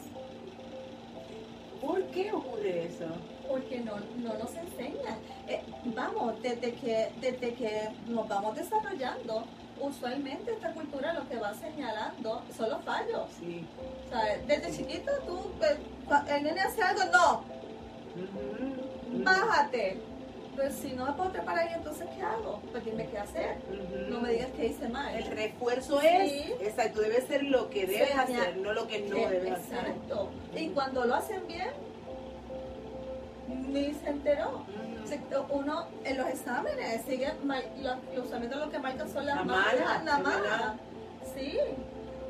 [1.81, 3.07] ¿Por qué ocurre eso?
[3.47, 5.17] Porque no, no nos enseñan.
[5.47, 5.61] Eh,
[5.93, 9.43] vamos, desde que, desde que nos vamos desarrollando,
[9.79, 13.27] usualmente esta cultura lo que va señalando son los fallos.
[13.39, 13.65] Sí.
[14.07, 15.77] O sea, desde chiquito tú, eh,
[16.35, 17.43] el nene hace algo, no.
[19.23, 19.97] Bájate
[20.59, 22.61] pues si no me puedo trepar ahí, entonces ¿qué hago?
[22.71, 23.55] Pues dime qué hacer.
[24.09, 25.15] No me digas que hice mal.
[25.15, 29.53] El refuerzo es, exacto, debe ser lo que debes hacer, no lo que no debes
[29.53, 29.77] hacer.
[29.77, 30.29] Exacto.
[30.53, 31.69] Y cuando lo hacen bien,
[33.49, 34.63] ni se enteró.
[35.49, 37.33] Uno en los exámenes sigue
[37.81, 40.75] los, usualmente lo que marcan son las la malas, la mala.
[41.33, 41.57] Sí.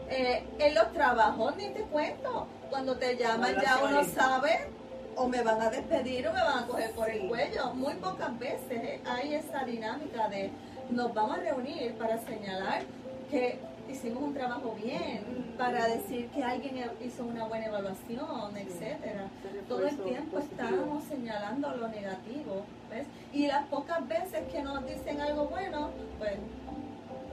[0.10, 2.48] Eh, en los trabajos ni te cuento.
[2.70, 4.68] Cuando te llaman ya uno sabe
[5.16, 7.74] o me van a despedir o me van a coger por el cuello.
[7.74, 10.52] Muy pocas veces hay esa dinámica de
[10.90, 12.84] nos vamos a reunir para señalar
[13.30, 13.60] que
[13.92, 19.28] hicimos un trabajo bien, para decir que alguien hizo una buena evaluación, etcétera.
[19.68, 23.06] Todo el tiempo estamos señalando lo negativo, ¿ves?
[23.34, 26.34] Y las pocas veces que nos dicen algo bueno, pues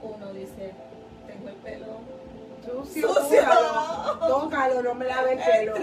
[0.03, 0.73] uno dice,
[1.27, 2.17] tengo el pelo
[2.91, 3.43] sucio,
[4.27, 5.75] tócalo, no me lave el pelo.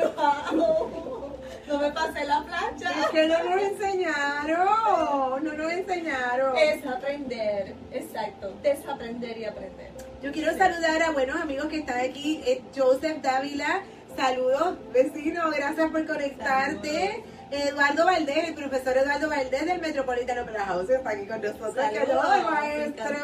[1.67, 2.91] No me pasé la plancha.
[2.91, 6.57] Es que no nos enseñaron, no nos enseñaron.
[6.59, 9.91] Es aprender, exacto, desaprender y aprender.
[10.25, 12.43] Yo quiero saludar a buenos amigos que están aquí,
[12.75, 13.83] Joseph Dávila,
[14.17, 17.23] saludos vecino, gracias por conectarte.
[17.51, 21.75] Eduardo Valdés, el profesor Eduardo Valdés del Metropolitano Opera House está aquí con nosotros.
[21.75, 23.17] Saludos, maestro.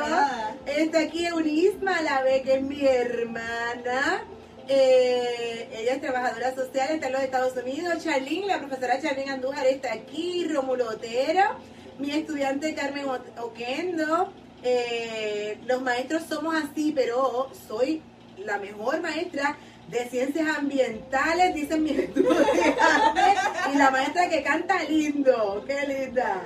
[0.67, 4.23] Está aquí Eunice Malave, que es mi hermana.
[4.69, 8.05] Eh, ella es trabajadora social, está en los Estados Unidos.
[8.05, 10.47] Charlene, la profesora Charlene Andújar está aquí.
[10.53, 11.57] Romulo Otero,
[11.99, 13.07] mi estudiante Carmen
[13.39, 14.35] Oquendo.
[14.63, 18.03] Eh, los maestros somos así, pero soy
[18.39, 19.57] la mejor maestra
[19.89, 22.47] de ciencias ambientales, dicen mis estudiantes.
[23.73, 25.65] y la maestra que canta lindo.
[25.67, 26.43] ¡Qué linda!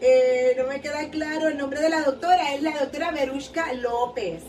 [0.00, 4.42] Eh, no me queda claro el nombre de la doctora, es la doctora Verushka López.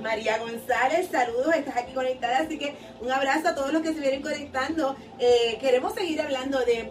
[0.00, 4.00] María González, saludos, estás aquí conectada, así que un abrazo a todos los que se
[4.00, 4.96] vienen conectando.
[5.18, 6.90] Eh, queremos seguir hablando de,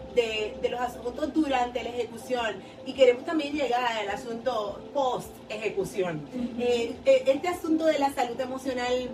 [0.70, 6.22] los asuntos durante la ejecución y queremos también llegar al asunto post ejecución.
[6.58, 9.10] Eh, eh, este asunto de la salud emocional,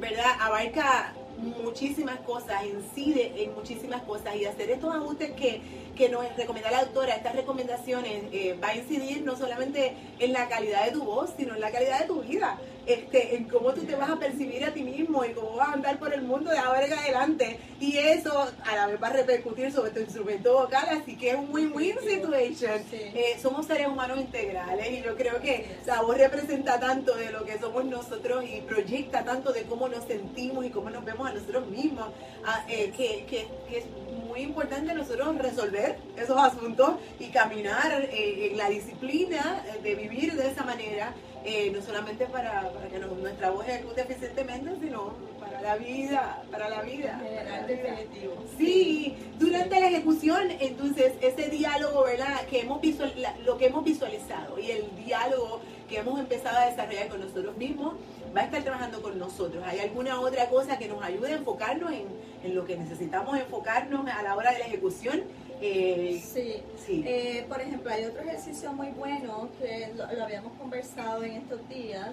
[0.00, 0.32] ¿verdad?
[0.40, 1.14] Abarca
[1.62, 5.60] muchísimas cosas, incide en muchísimas cosas y hacer estos ajustes que,
[6.00, 8.24] que nos recomienda la doctora, estas recomendaciones,
[8.62, 12.00] va a incidir no solamente en la calidad de tu voz, sino en la calidad
[12.00, 15.32] de tu vida este, en cómo tú te vas a percibir a ti mismo y
[15.32, 17.60] cómo vas a andar por el mundo de ahora en adelante.
[17.78, 21.36] Y eso a la vez va a repercutir sobre tu instrumento vocal, así que es
[21.36, 22.82] un win-win situation.
[22.92, 27.44] Eh, somos seres humanos integrales y yo creo que la voz representa tanto de lo
[27.44, 31.34] que somos nosotros y proyecta tanto de cómo nos sentimos y cómo nos vemos a
[31.34, 32.08] nosotros mismos,
[32.44, 33.84] ah, eh, que, que, que, es
[34.30, 40.48] muy importante nosotros resolver esos asuntos y caminar eh, en la disciplina de vivir de
[40.48, 41.12] esa manera
[41.44, 46.82] eh, no solamente para, que nuestra voz ejecute eficientemente, sino para la vida, para la
[46.82, 47.18] vida.
[47.18, 48.34] general definitivo.
[48.58, 52.46] Sí, durante la ejecución, entonces, ese diálogo, ¿verdad?
[52.50, 53.12] Que hemos visual,
[53.46, 57.94] lo que hemos visualizado y el diálogo que hemos empezado a desarrollar con nosotros mismos,
[58.34, 59.62] va a estar trabajando con nosotros.
[59.66, 62.06] ¿Hay alguna otra cosa que nos ayude a enfocarnos en,
[62.44, 65.22] en lo que necesitamos enfocarnos a la hora de la ejecución?
[65.60, 67.04] Eh, sí, sí.
[67.06, 72.10] Eh, por ejemplo, hay otro ejercicio muy bueno que lo, habíamos conversado en estos días,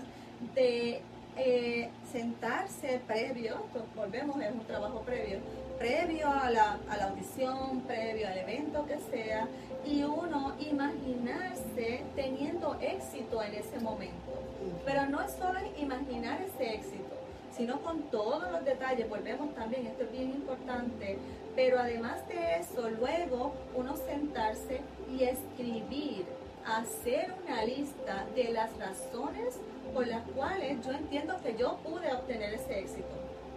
[0.54, 1.02] de
[1.38, 5.40] eh, sentarse previo, volvemos, es un trabajo previo,
[5.80, 9.48] previo a la, a la audición, previo al evento que sea,
[9.86, 14.47] y uno imaginarse teniendo éxito en ese momento.
[14.86, 17.16] Pero no es solo imaginar ese éxito,
[17.56, 21.18] sino con todos los detalles, volvemos también, esto es bien importante,
[21.56, 26.26] pero además de eso, luego uno sentarse y escribir,
[26.66, 29.56] hacer una lista de las razones
[29.94, 33.16] por las cuales yo entiendo que yo pude obtener ese éxito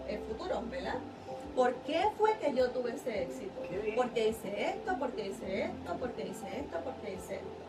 [0.09, 0.99] en futuro, ¿verdad?
[1.55, 3.53] ¿Por qué fue que yo tuve ese éxito?
[3.97, 7.60] Porque hice esto, porque hice esto, porque hice esto, porque hice esto.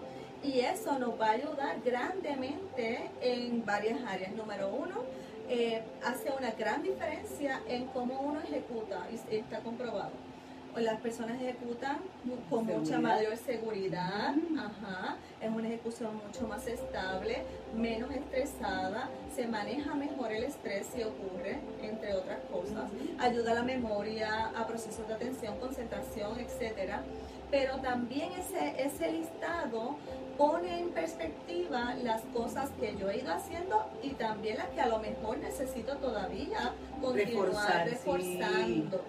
[0.43, 4.31] Y eso nos va a ayudar grandemente en varias áreas.
[4.33, 5.03] Número uno,
[5.49, 10.30] eh, hace una gran diferencia en cómo uno ejecuta y está comprobado.
[10.77, 11.97] Las personas ejecutan
[12.49, 17.43] con mucha mayor seguridad, ajá, es una ejecución mucho más estable,
[17.75, 23.63] menos estresada, se maneja mejor el estrés si ocurre, entre otras cosas, ayuda a la
[23.63, 27.03] memoria, a procesos de atención, concentración, etcétera.
[27.51, 29.97] Pero también ese, ese listado
[30.37, 34.87] pone en perspectiva las cosas que yo he ido haciendo y también las que a
[34.87, 39.01] lo mejor necesito todavía continuar reforzando.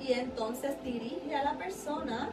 [0.00, 2.30] Y entonces dirige a la persona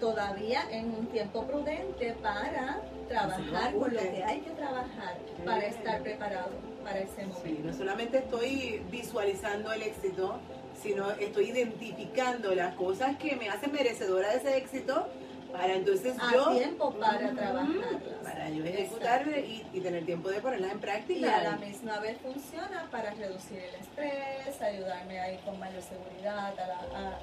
[0.00, 6.02] todavía en un tiempo prudente para trabajar con lo que hay que trabajar para estar
[6.02, 6.50] preparado
[6.84, 7.68] para ese momento.
[7.68, 10.38] no solamente estoy visualizando el éxito,
[10.80, 15.08] sino estoy identificando las cosas que me hacen merecedora de ese éxito
[15.52, 20.72] para entonces a yo tiempo para trabajar para yo ejecutar y, tener tiempo de ponerlas
[20.72, 21.20] en práctica.
[21.20, 25.82] y a la misma vez funciona para reducir el estrés ayudarme a ir con mayor
[25.82, 26.52] seguridad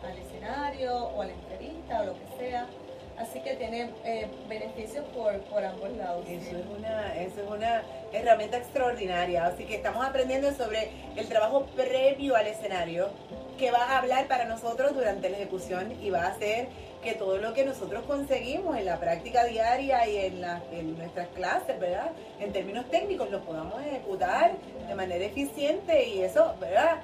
[0.04, 2.68] al escenario o a la entrevista o lo que sea
[3.18, 6.26] Así que tiene eh, beneficios por, por, ambos lados.
[6.28, 9.46] Eso, es una, eso es una herramienta extraordinaria.
[9.46, 13.10] Así que estamos aprendiendo sobre el trabajo previo al escenario
[13.58, 16.68] que va a hablar para nosotros durante la ejecución y va a hacer
[17.06, 21.28] que todo lo que nosotros conseguimos en la práctica diaria y en, la, en nuestras
[21.30, 22.12] clases, ¿verdad?
[22.40, 24.54] En términos técnicos lo podamos ejecutar
[24.88, 27.02] de manera eficiente y eso, ¿verdad?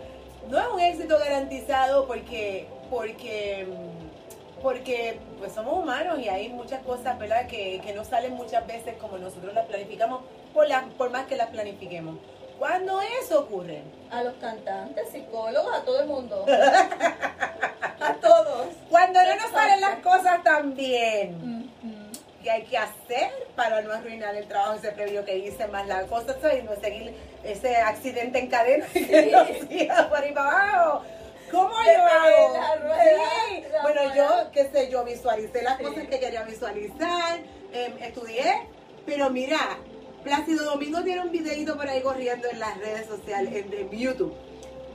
[0.50, 3.67] No es un éxito garantizado porque, porque
[4.62, 9.17] porque pues somos humanos y hay muchas cosas, ¿verdad?, que, no salen muchas veces como
[9.17, 10.21] nosotros las planificamos,
[10.54, 12.17] por, la, por más que las planifiquemos.
[12.58, 13.82] ¿Cuándo eso ocurre?
[14.12, 16.45] A los cantantes, psicólogos, a todo el mundo.
[18.00, 18.67] a todos.
[18.89, 21.71] Cuando no nos salen las cosas tan bien.
[22.43, 26.04] ¿Qué hay que hacer para no arruinar el trabajo ese previo que hice, más la
[26.04, 31.04] cosa y no seguir ese accidente en cadena que nos por ahí para abajo?
[31.52, 32.54] ¿Cómo yo hago?
[33.04, 33.64] Sí.
[33.82, 37.40] Bueno, yo, qué sé, yo visualicé las cosas que quería visualizar,
[37.74, 38.68] em, estudié,
[39.06, 39.78] pero mira,
[40.24, 44.34] Plácido Domingo tiene un videito por ahí corriendo en las redes sociales, en, YouTube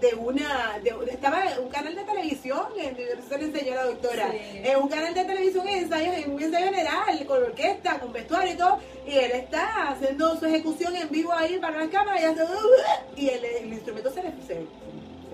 [0.01, 4.77] de una, de, estaba en un canal de televisión, eso le enseñó la doctora, en
[4.77, 8.57] un canal de televisión en, ensayo, en un ensayo general, con orquesta, con vestuario y
[8.57, 12.43] todo, y él está haciendo su ejecución en vivo ahí para las cámaras y, hace,
[13.17, 14.67] y el, instrumento se, se,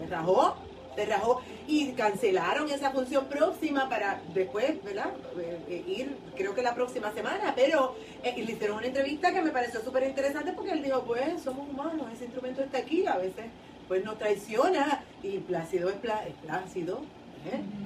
[0.00, 0.56] se rajó
[0.94, 5.10] se rajó y cancelaron esa función próxima para después, ¿verdad?
[5.38, 9.42] Eh, eh, ir, creo que la próxima semana, pero eh, le hicieron una entrevista que
[9.42, 13.16] me pareció súper interesante porque él dijo, pues somos humanos, ese instrumento está aquí, a
[13.16, 13.46] veces
[13.88, 17.02] pues nos traiciona y Plácido es, Plácido,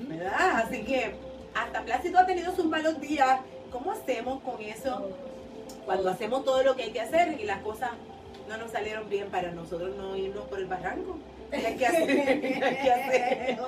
[0.08, 0.62] ¿verdad?
[0.64, 1.14] Así que
[1.54, 3.40] hasta Plácido ha tenido sus malos días.
[3.72, 5.10] ¿Cómo hacemos con eso
[5.84, 7.90] cuando hacemos todo lo que hay que hacer y las cosas
[8.48, 11.18] no nos salieron bien para nosotros no irnos por el barranco?
[11.50, 12.06] ¿Qué hay que hacer?
[12.06, 13.58] ¿Qué hay que hacer?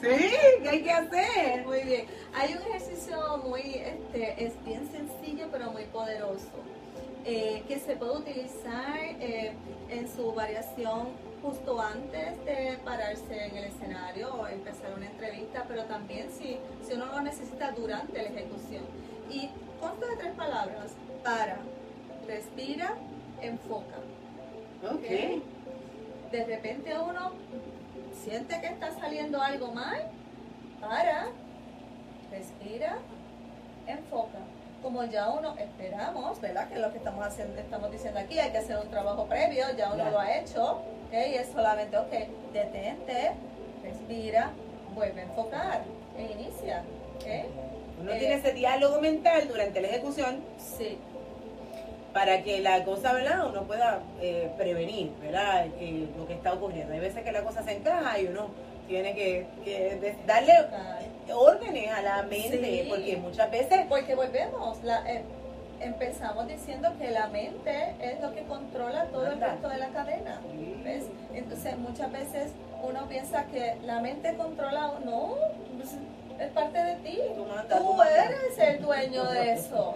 [0.00, 1.66] Sí, ¿qué hay que hacer?
[1.66, 2.06] Muy bien.
[2.34, 6.48] Hay un ejercicio muy, este, es bien sencillo pero muy poderoso.
[7.24, 9.52] Eh, que se puede utilizar eh,
[9.90, 15.84] en su variación justo antes de pararse en el escenario o empezar una entrevista, pero
[15.84, 18.82] también si, si uno lo necesita durante la ejecución.
[19.30, 20.92] Y consta de tres palabras,
[21.22, 21.58] para,
[22.26, 22.94] respira,
[23.40, 23.96] enfoca.
[24.90, 25.42] Ok.
[26.30, 27.32] De repente uno
[28.24, 30.08] siente que está saliendo algo mal,
[30.80, 31.28] para,
[32.30, 32.98] respira,
[33.86, 34.38] enfoca.
[34.82, 36.68] Como ya uno esperamos, ¿verdad?
[36.68, 39.92] Que lo que estamos haciendo, estamos diciendo aquí, hay que hacer un trabajo previo, ya
[39.92, 41.12] uno lo ha hecho, ¿ok?
[41.12, 42.10] Y es solamente, ok,
[42.52, 43.32] detente,
[43.84, 44.50] respira,
[44.94, 45.82] vuelve a enfocar
[46.18, 46.82] e inicia,
[47.16, 47.26] ¿ok?
[48.00, 50.40] Uno tiene ese diálogo mental durante la ejecución.
[50.58, 50.98] Sí
[52.12, 53.48] para que la cosa, ¿verdad?
[53.48, 55.66] Uno pueda eh, prevenir, ¿verdad?
[55.80, 56.92] Eh, lo que está ocurriendo.
[56.92, 58.48] Hay veces que la cosa se encaja y uno
[58.86, 59.46] tiene que,
[60.26, 60.52] darle
[61.32, 62.86] órdenes a la mente, Sí.
[62.88, 63.86] porque muchas veces...
[63.88, 65.22] Porque volvemos, la, eh,
[65.80, 70.40] empezamos diciendo que la mente es lo que controla todo el resto de la cadena.
[70.84, 71.04] ¿Ves?
[71.32, 72.52] Entonces muchas veces
[72.82, 75.34] uno piensa que la mente controla, no,
[76.38, 77.18] es parte de ti.
[77.68, 79.94] Tú eres el dueño de eso,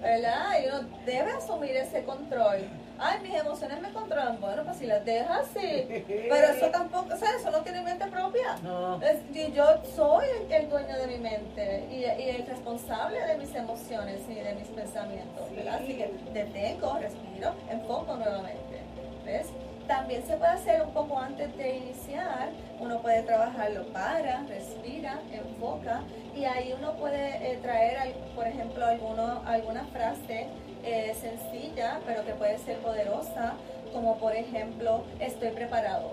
[0.00, 0.46] ¿verdad?
[0.62, 2.58] Y uno debe asumir ese control.
[3.02, 4.38] Ay, mis emociones me controlan.
[4.40, 5.86] Bueno, pues si las dejas, sí.
[6.06, 8.56] Pero eso tampoco, o sea, eso no tiene mente propia.
[8.62, 9.00] No.
[9.02, 9.64] Es- y yo
[9.96, 14.34] soy el, el dueño de mi mente y, y el responsable de mis emociones y
[14.34, 15.50] de mis pensamientos.
[15.56, 15.76] ¿verdad?
[15.76, 18.80] Así que detengo, respiro, enfoco nuevamente.
[19.24, 19.46] ¿Ves?
[19.90, 22.50] También se puede hacer un poco antes de iniciar.
[22.78, 29.42] Uno puede trabajarlo para, respira, enfoca y ahí uno puede eh, traer, por ejemplo, alguno,
[29.44, 30.46] alguna frase
[30.84, 33.54] eh, sencilla pero que puede ser poderosa,
[33.92, 36.12] como por ejemplo, estoy preparado.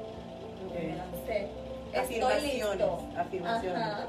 [1.93, 2.99] Estoy listo.
[3.15, 3.79] afirmaciones.
[3.79, 4.07] Ajá.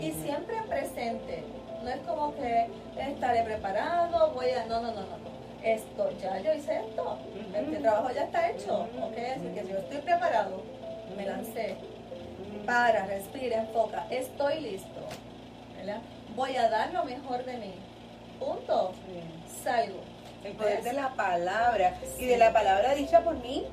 [0.00, 1.42] Y siempre en presente.
[1.82, 4.64] No es como que estaré preparado, voy a.
[4.66, 5.27] No, no, no, no.
[5.62, 7.18] Esto, ya yo hice esto.
[7.54, 8.88] Este trabajo ya está hecho.
[9.02, 9.16] ¿Ok?
[9.36, 10.62] Así que si yo estoy preparado,
[11.16, 11.76] me lancé.
[12.64, 14.06] Para, respira, enfoca.
[14.10, 15.00] Estoy listo.
[15.76, 16.00] ¿verdad?
[16.36, 17.74] Voy a dar lo mejor de mí.
[18.38, 18.92] Punto.
[19.62, 20.00] Salgo.
[20.44, 23.66] El poder de la palabra y de la palabra dicha por mí.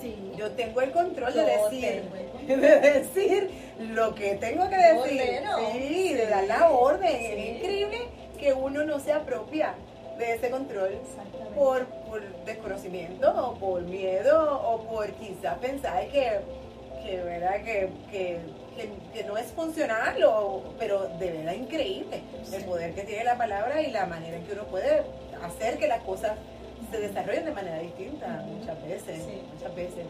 [0.00, 0.32] Sí.
[0.36, 2.02] Yo tengo el control de decir,
[2.46, 3.50] de decir
[3.80, 5.22] lo que tengo que decir.
[5.26, 7.10] Bueno, sí, de dar la orden.
[7.10, 7.26] Sí.
[7.26, 7.98] Es increíble
[8.38, 9.74] que uno no se apropia
[10.18, 10.98] de ese control
[11.54, 16.40] por, por desconocimiento o por miedo o por quizás pensar que,
[17.04, 17.62] que, ¿verdad?
[17.64, 18.40] que, que,
[18.76, 22.20] que- que no es funcional, o- pero de verdad increíble
[22.52, 25.02] el poder que tiene la palabra y la manera en que uno puede
[25.42, 26.32] hacer que las cosas
[26.90, 29.42] se desarrollen de manera distinta muchas veces, Sí.
[29.54, 30.04] muchas veces.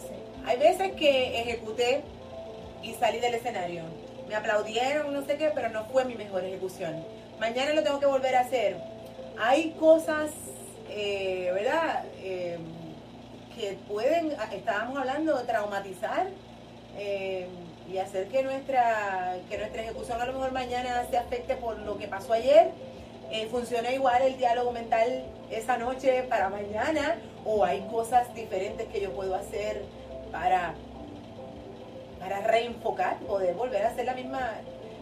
[0.00, 0.08] Sí.
[0.46, 2.02] Hay veces que ejecuté
[2.82, 3.82] y salí del escenario.
[4.28, 7.04] Me aplaudieron, no sé qué, pero no fue mi mejor ejecución.
[7.40, 8.76] Mañana lo tengo que volver a hacer.
[9.42, 10.30] Hay cosas,
[10.90, 12.04] eh, ¿verdad?
[12.18, 12.58] Eh,
[13.56, 16.26] que pueden, ah, estábamos hablando traumatizar
[16.98, 17.48] eh,
[17.90, 21.96] y hacer que nuestra, que nuestra ejecución a lo mejor mañana se afecte por lo
[21.96, 22.70] que pasó ayer.
[23.50, 29.12] Funciona igual el diálogo mental esa noche para mañana o hay cosas diferentes que yo
[29.12, 29.82] puedo hacer
[30.32, 30.74] para,
[32.18, 34.50] para reenfocar, poder volver a hacer la misma.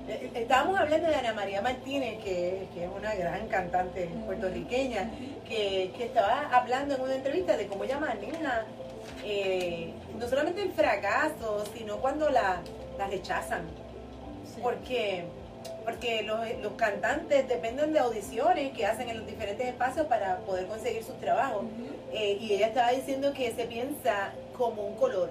[0.09, 5.11] Eh, Estábamos hablando de Ana María Martínez, que, que es una gran cantante puertorriqueña,
[5.47, 8.65] que, que estaba hablando en una entrevista de cómo ella maneja
[9.25, 12.61] eh, no solamente el fracaso, sino cuando la,
[12.99, 13.63] la rechazan.
[14.45, 14.61] Sí.
[14.63, 15.25] Porque,
[15.85, 20.67] porque los, los cantantes dependen de audiciones que hacen en los diferentes espacios para poder
[20.67, 21.65] conseguir sus trabajos.
[22.13, 25.31] Eh, y ella estaba diciendo que se piensa como un color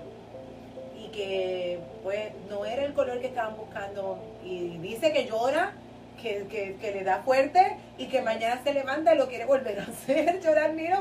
[1.18, 5.74] que pues no era el color que estaban buscando y dice que llora
[6.22, 9.80] que, que, que le da fuerte y que mañana se levanta y lo quiere volver
[9.80, 10.40] a hacer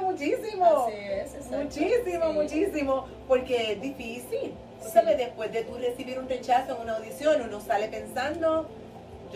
[0.00, 1.56] muchísimo Así es, exacto.
[1.58, 2.38] muchísimo Sí.
[2.38, 4.52] muchísimo porque es difícil
[4.82, 4.90] Sí.
[4.92, 8.68] sabes, después de tú recibir un rechazo en una audición uno sale pensando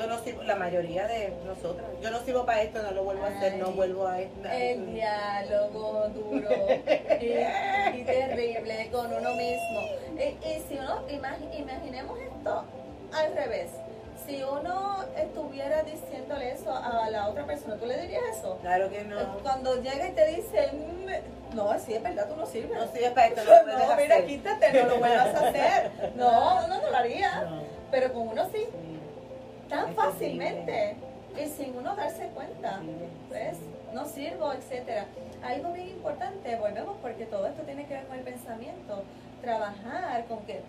[0.01, 3.25] yo no sirvo, la mayoría de nosotros, yo no sirvo para esto, no lo vuelvo
[3.25, 4.49] a hacer, no vuelvo a esto.
[4.51, 6.49] El diálogo duro
[7.21, 9.81] y, y terrible con uno mismo.
[10.17, 12.65] Y, y si uno, imagi- imaginemos esto
[13.13, 13.71] al revés.
[14.27, 18.59] Si uno estuviera diciéndole eso a la otra persona, ¿tú le dirías eso?
[18.63, 19.17] Claro que no.
[19.43, 22.79] Cuando llega y te dice, "Mm, no, sí, es verdad, tú no sirves.
[22.79, 24.27] No sirves para esto, no lo No, mira, hacer.
[24.27, 25.91] quítate, no lo vuelvas a hacer.
[26.15, 27.43] No, no, no lo haría.
[27.43, 28.90] No, Pero con uno sí, sí,
[29.71, 30.97] tan fácilmente
[31.41, 32.81] y sin uno darse cuenta.
[33.31, 33.57] ¿ves?
[33.95, 35.07] No sirvo, etcétera.
[35.43, 39.05] Algo bien importante, volvemos porque todo esto tiene que ver con el pensamiento.
[39.41, 40.61] Trabajar con que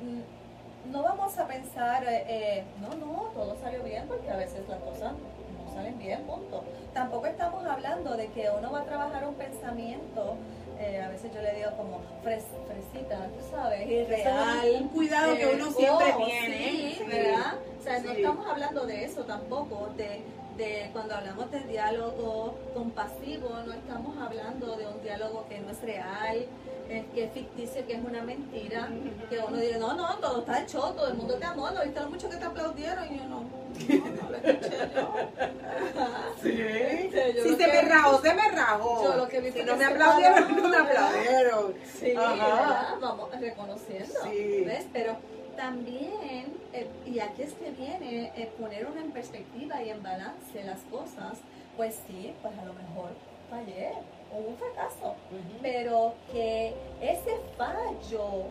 [0.00, 4.68] mm, no vamos a pensar, eh, eh, no, no, todo salió bien porque a veces
[4.68, 6.62] las cosas no salen bien, punto.
[6.92, 10.36] Tampoco estamos hablando de que uno va a trabajar un pensamiento,
[10.80, 14.78] eh, a veces yo le digo como fres- fresita, tú sabes, irreal.
[14.82, 16.56] un cuidado que uno Eh, siempre oh, tiene.
[16.58, 17.04] Sí, Sí.
[17.06, 17.54] ¿verdad?
[17.78, 20.22] O sea, no estamos hablando de eso tampoco, de,
[20.56, 25.82] de cuando hablamos de diálogo compasivo, no estamos hablando de un diálogo que no es
[25.82, 26.46] real,
[26.88, 28.88] eh, que es ficticio, que es una mentira,
[29.28, 32.00] que uno dice, no, no, todo está hecho, todo el mundo te amó, ¿no viste
[32.00, 33.14] lo mucho que te aplaudieron?
[33.14, 33.42] Y yo no,
[33.88, 35.08] no, no lo escuché yo.
[36.42, 36.58] Sí.
[37.42, 39.02] Si se me rajó, se me rajó.
[39.04, 41.74] Yo lo que vi si no me aplaudieron, no me aplaudieron.
[41.98, 42.32] Sí, Ajá.
[42.34, 42.94] ¿verdad?
[43.00, 44.62] Vamos reconociendo, Sí.
[44.66, 44.86] ¿ves?
[44.92, 45.16] Pero
[45.56, 50.64] también, eh, y aquí es que viene eh, poner una en perspectiva y en balance
[50.64, 51.38] las cosas,
[51.76, 53.10] pues sí, pues a lo mejor
[53.50, 53.92] fallé,
[54.32, 55.14] hubo un fracaso,
[55.62, 58.44] pero que ese fallo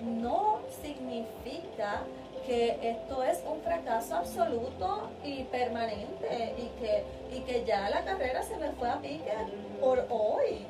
[0.00, 2.02] no significa
[2.46, 7.04] que esto es un fracaso absoluto y permanente y que,
[7.36, 9.32] y que ya la carrera se me fue a pique
[9.80, 10.66] por hoy.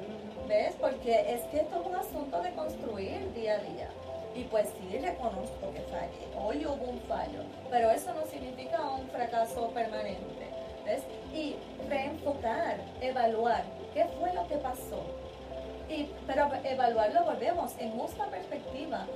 [0.49, 0.75] ¿Ves?
[0.81, 3.89] Porque es que esto es un asunto de construir día a día.
[4.35, 6.27] Y pues sí, reconozco que fallé.
[6.37, 10.51] Hoy hubo un fallo, pero eso no significa un fracaso permanente.
[10.85, 11.03] ¿Ves?
[11.33, 11.57] Y
[11.89, 13.63] reenfocar, evaluar
[13.95, 15.03] qué fue lo que pasó.
[15.89, 19.07] Y, pero evaluarlo volvemos en justa perspectiva.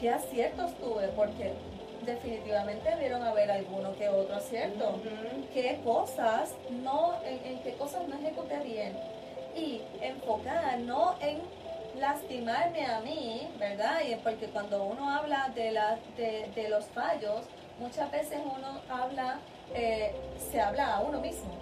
[0.00, 1.08] ¿Qué aciertos tuve?
[1.08, 1.52] Porque
[2.04, 5.00] definitivamente vieron haber alguno que otro acierto.
[5.52, 6.52] ¿Qué cosas
[6.82, 8.96] no, en, qué cosas no ejecuté bien?
[9.56, 11.38] Y enfocar no en
[12.00, 14.00] lastimarme a mí, ¿verdad?
[14.06, 17.46] Y porque cuando uno habla de, la, de, los fallos,
[17.78, 19.38] muchas veces uno habla,
[19.74, 20.14] eh,
[20.50, 21.54] se habla a uno mismo.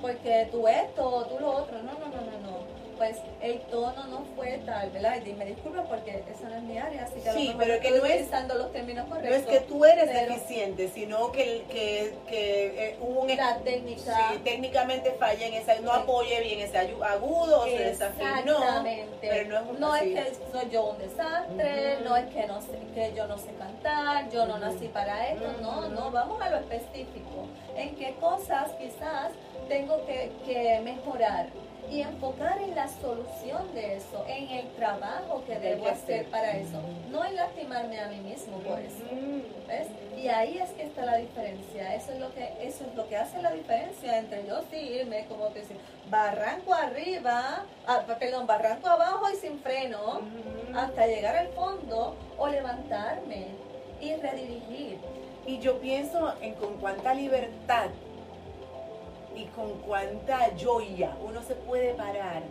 [0.00, 1.78] Porque tú esto, tú lo otro.
[1.82, 2.67] No, no, no, no, no
[2.98, 5.24] pues el tono no fue tal, ¿verdad?
[5.24, 8.04] Y me disculpa porque esa no es mi área, así que sí, pero que no
[8.04, 9.30] es, los términos correctos.
[9.30, 14.38] No es que tú eres deficiente, sino que, que, que eh, un la técnica, sí,
[14.42, 18.84] técnicamente falla en esa, no apoye bien ese agudo o se desafinó.
[19.20, 22.78] Pero no es, no es que soy yo un desastre, no es que no sé,
[22.94, 26.56] que yo no sé cantar, yo no nací para esto, no, no, vamos a lo
[26.58, 27.46] específico.
[27.76, 29.30] En qué cosas quizás
[29.68, 31.46] tengo que, que mejorar
[31.90, 36.80] y enfocar en la solución de eso, en el trabajo que debo hacer para eso,
[37.10, 39.04] no en lastimarme a mí mismo por eso.
[39.66, 39.88] ¿Ves?
[40.16, 41.94] Y ahí es que está la diferencia.
[41.94, 45.26] Eso es lo que eso es lo que hace la diferencia entre yo sí irme
[45.28, 45.76] como que decir
[46.10, 50.20] barranco arriba, ah, perdón, barranco abajo y sin freno
[50.74, 53.46] hasta llegar al fondo o levantarme
[54.00, 54.98] y redirigir.
[55.46, 57.88] Y yo pienso en con cuánta libertad
[59.36, 62.42] y con cuánta joya uno se puede parar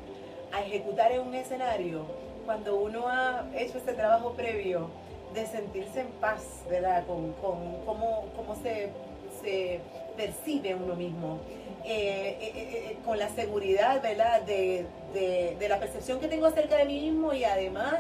[0.51, 2.05] a ejecutar en un escenario
[2.45, 4.89] cuando uno ha hecho ese trabajo previo
[5.33, 7.05] de sentirse en paz, ¿verdad?
[7.05, 9.79] Con, cómo, se,
[10.15, 11.39] percibe uno mismo,
[11.83, 14.41] eh, eh, eh, con la seguridad, ¿verdad?
[14.43, 17.99] De, de la percepción que tengo acerca de mí mismo y además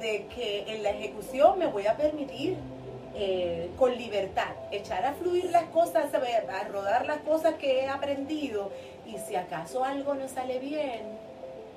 [0.00, 2.56] de que en la ejecución me voy a permitir
[3.20, 8.70] eh, con libertad, echar a fluir las cosas, a rodar las cosas que he aprendido
[9.04, 11.00] y si acaso algo no sale bien,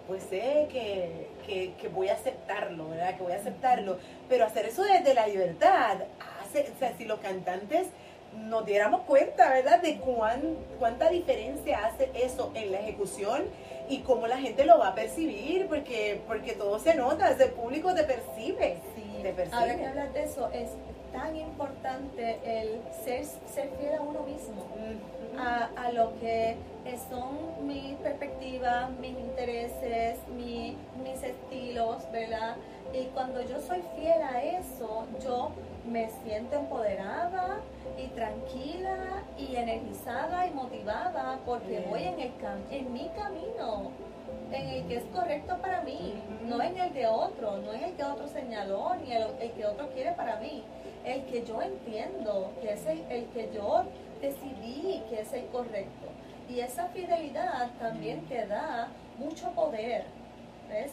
[0.07, 3.17] pues sé que, que, voy a aceptarlo, ¿verdad?
[3.17, 3.97] Que voy a aceptarlo.
[4.29, 5.97] Pero hacer eso desde la libertad,
[6.43, 7.87] hace, o sea, si los cantantes
[8.35, 9.81] nos diéramos cuenta, ¿verdad?
[9.81, 10.41] De cuán,
[10.77, 13.45] cuánta diferencia hace eso en la ejecución
[13.89, 17.95] y cómo la gente lo va a percibir, porque, porque todo se nota, el público
[17.95, 18.77] te percibe.
[18.95, 19.57] Sí, te percibe.
[19.57, 20.69] Ahora que hablas de eso, es
[21.12, 24.66] tan importante el ser, ser fiel a uno mismo,
[25.38, 26.57] a, lo que
[27.09, 32.55] son mis perspectivas, mis intereses, mis estilos, ¿verdad?
[32.93, 35.51] Y cuando yo soy fiel a eso, yo
[35.89, 37.59] me siento empoderada
[37.97, 42.32] y tranquila y energizada y motivada porque voy en, el
[42.70, 43.91] en mi camino
[44.51, 46.14] en el que es correcto para mí,
[46.45, 49.66] no en el de otro, no en el que otro señaló, ni el, el que
[49.66, 50.64] otro quiere para mí
[51.05, 53.83] el que yo entiendo, que es el, que yo
[54.21, 56.07] decidí que es el correcto.
[56.49, 60.05] Y esa fidelidad también te da mucho poder,
[60.69, 60.91] ¿ves?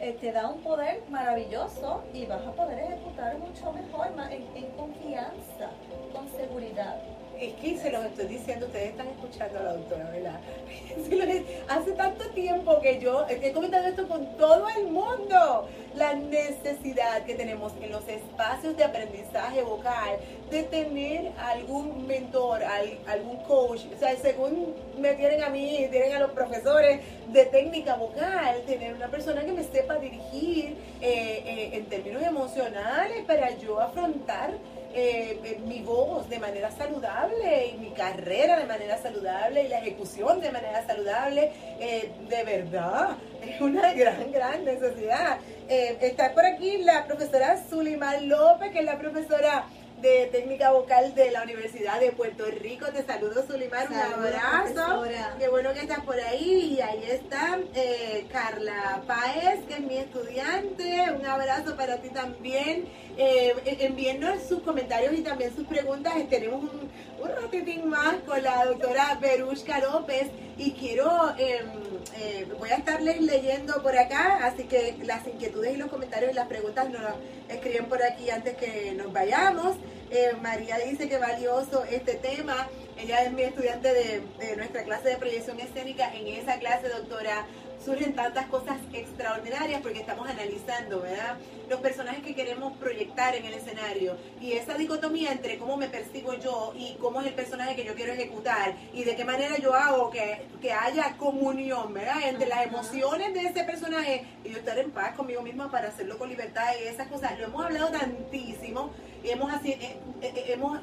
[0.00, 5.70] Eh, te da un poder maravilloso y vas a poder ejecutar mucho mejor, en confianza,
[6.12, 6.96] con seguridad
[7.46, 10.40] es que se los estoy diciendo, ustedes están escuchando a la doctora, ¿verdad?
[11.68, 17.34] Hace tanto tiempo que yo he comentado esto con todo el mundo, la necesidad que
[17.34, 20.18] tenemos en los espacios de aprendizaje vocal
[20.50, 22.62] de tener algún mentor,
[23.06, 27.96] algún coach, o sea, según me tienen a mí, tienen a los profesores de técnica
[27.96, 33.80] vocal, tener una persona que me sepa dirigir eh, eh, en términos emocionales para yo
[33.80, 34.52] afrontar
[34.96, 39.78] eh, eh, mi voz de manera saludable y mi carrera de manera saludable y la
[39.78, 45.38] ejecución de manera saludable, eh, de verdad, es una gran, gran necesidad.
[45.68, 49.64] está por aquí la profesora Zulimar López, que es la profesora
[50.04, 52.84] de técnica vocal de la Universidad de Puerto Rico.
[52.92, 55.02] Te saludo, Zulimar, un abrazo.
[55.38, 56.74] Qué bueno que estás por ahí.
[56.76, 61.06] Y ahí está eh, Carla Páez, que es mi estudiante.
[61.18, 62.84] Un abrazo para ti también.
[63.16, 66.12] Eh, envíennos sus comentarios y también sus preguntas.
[66.28, 66.90] Tenemos un,
[67.24, 71.66] un ratitín más con la doctora Berushka López y quiero, em,
[72.16, 76.34] eh, voy a estarles leyendo por acá, así que las inquietudes y los comentarios y
[76.34, 77.02] las preguntas nos
[77.48, 79.76] escriben por aquí antes que nos vayamos.
[80.10, 82.68] Eh, María dice que valioso este tema.
[82.96, 86.14] Ella es mi estudiante de, de nuestra clase de proyección escénica.
[86.14, 87.46] En esa clase, doctora,
[87.84, 91.36] surgen tantas cosas extraordinarias porque estamos analizando, ¿verdad?
[91.68, 96.34] Los personajes que queremos proyectar en el escenario y esa dicotomía entre cómo me percibo
[96.34, 99.74] yo y cómo es el personaje que yo quiero ejecutar y de qué manera yo
[99.74, 102.22] hago que, que haya comunión, ¿verdad?
[102.24, 106.18] Entre las emociones de ese personaje y yo estar en paz conmigo misma para hacerlo
[106.18, 107.38] con libertad y esas cosas.
[107.38, 108.90] Lo hemos hablado tantísimo
[109.24, 110.78] hemos, eh, eh, eh, hemos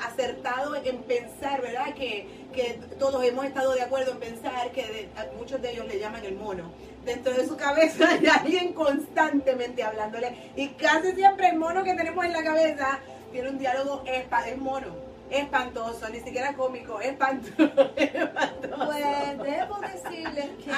[0.00, 1.94] acertado en pensar, ¿verdad?
[1.94, 6.24] Que, que todos hemos estado de acuerdo en pensar que muchos de ellos le llaman
[6.24, 6.70] el mono.
[7.04, 10.52] Dentro de su cabeza hay alguien constantemente hablándole.
[10.56, 13.00] Y casi siempre el mono que tenemos en la cabeza
[13.32, 17.52] tiene un diálogo, es, es mono espantoso, ni siquiera cómico, espantoso.
[17.96, 18.86] espantoso.
[18.86, 20.72] Pues debo decirles que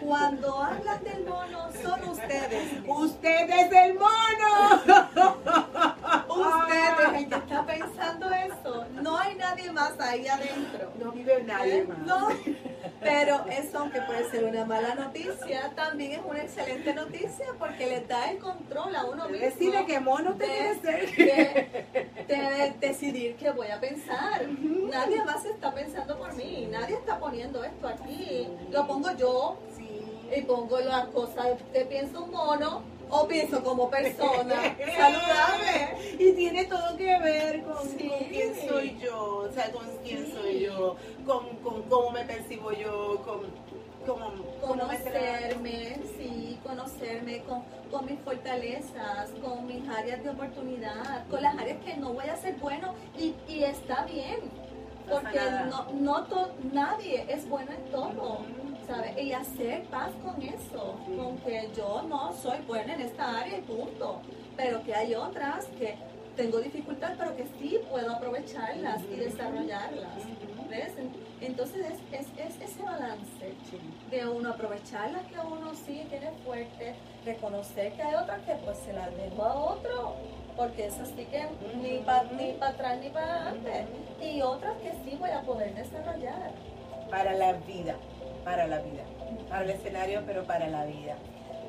[0.00, 2.72] cuando hablan del mono son ustedes.
[2.86, 4.82] Usted es el mono.
[6.28, 8.86] Usted es el que está pensando eso.
[9.02, 10.92] No hay nadie más ahí adentro.
[10.98, 11.98] No vive nadie más.
[11.98, 12.28] No.
[13.00, 18.00] Pero eso, aunque puede ser una mala noticia, también es una excelente noticia porque le
[18.02, 19.46] da el control a uno mismo.
[19.46, 21.16] Decide qué mono te quiere ser.
[22.26, 22.29] De,
[22.80, 24.46] decidir qué voy a pensar.
[24.48, 26.68] Nadie más está pensando por mí.
[26.70, 28.48] Nadie está poniendo esto aquí.
[28.70, 29.56] Lo pongo yo.
[30.36, 31.58] Y pongo las cosas.
[31.72, 36.14] Te pienso un mono o pienso como persona saludable.
[36.18, 40.96] Y tiene todo que ver con, quién soy yo, o sea, con quién soy yo,
[41.26, 43.40] con, con cómo me percibo yo, con
[44.06, 51.56] como, conocerme, sí, conocerme con, con, mis fortalezas, con mis áreas de oportunidad, con las
[51.58, 54.40] áreas que no voy a ser bueno y, y está bien,
[55.08, 56.26] porque no, no
[56.72, 58.40] nadie es bueno en todo.
[59.16, 63.60] Y hacer paz con eso, con que yo no soy buena en esta área y
[63.60, 64.20] punto,
[64.56, 65.96] pero que hay otras que
[66.40, 70.16] tengo dificultad, pero que sí puedo aprovecharlas y desarrollarlas.
[70.70, 70.92] ¿Ves?
[71.42, 73.52] Entonces es, es, ese balance
[74.10, 76.94] de uno aprovechar las que uno sí tiene fuerte,
[77.26, 80.14] reconocer que hay otras que pues se las dejo a otro,
[80.56, 81.44] porque es así que
[81.82, 83.86] ni para ni para atrás ni para adelante,
[84.22, 86.52] y otras que sí voy a poder desarrollar.
[87.10, 87.96] Para la vida
[88.44, 89.02] para la vida,
[89.50, 91.16] para el escenario, pero para la vida.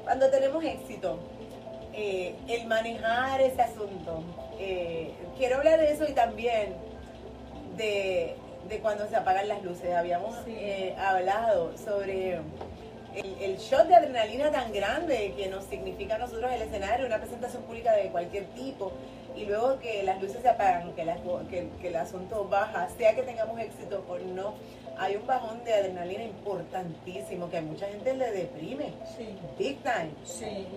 [0.05, 1.19] Cuando tenemos éxito,
[1.93, 4.23] eh, el manejar ese asunto,
[4.59, 6.73] eh, quiero hablar de eso y también
[7.77, 8.35] de,
[8.81, 9.93] cuando se apagan las luces.
[9.93, 12.35] Habíamos eh, hablado sobre
[13.15, 17.17] el, el, shot de adrenalina tan grande que nos significa a nosotros el escenario, una
[17.17, 18.93] presentación pública de cualquier tipo,
[19.35, 21.03] y luego que las luces se apagan, que,
[21.49, 24.53] que, que el asunto baja, sea que tengamos éxito o no
[24.97, 28.93] hay un bajón de adrenalina importantísimo que a mucha gente le deprime.
[29.17, 29.35] Sí.
[29.57, 30.11] Big time.
[30.23, 30.67] Sí.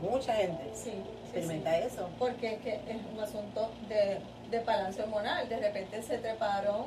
[0.00, 0.70] Mucha gente.
[0.74, 0.92] Sí.
[1.24, 2.08] Experimenta eso.
[2.18, 4.18] Porque es que es un asunto de,
[4.50, 5.48] de balance hormonal.
[5.48, 6.86] De repente se treparon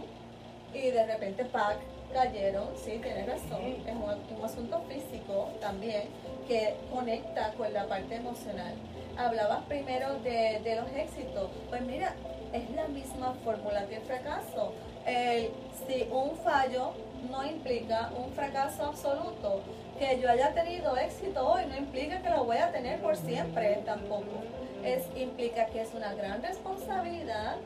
[0.74, 1.78] y de repente ¡pac!
[2.14, 2.68] cayeron.
[2.76, 3.62] Sí, tienes razón.
[3.86, 6.03] Es un, asunto físico también
[6.47, 8.74] que conecta con la parte emocional.
[9.18, 11.49] Hablabas primero de, de los éxitos.
[11.70, 12.16] Pues mira,
[12.53, 14.74] es la misma fórmula que el fracaso
[15.05, 15.49] el,
[15.88, 16.91] si un fallo
[17.30, 19.62] no implica un fracaso absoluto,
[20.02, 23.84] que yo haya tenido éxito hoy no implica que lo voy a tener por siempre
[23.86, 24.41] tampoco.
[24.84, 27.58] Es, implica que es una gran responsabilidad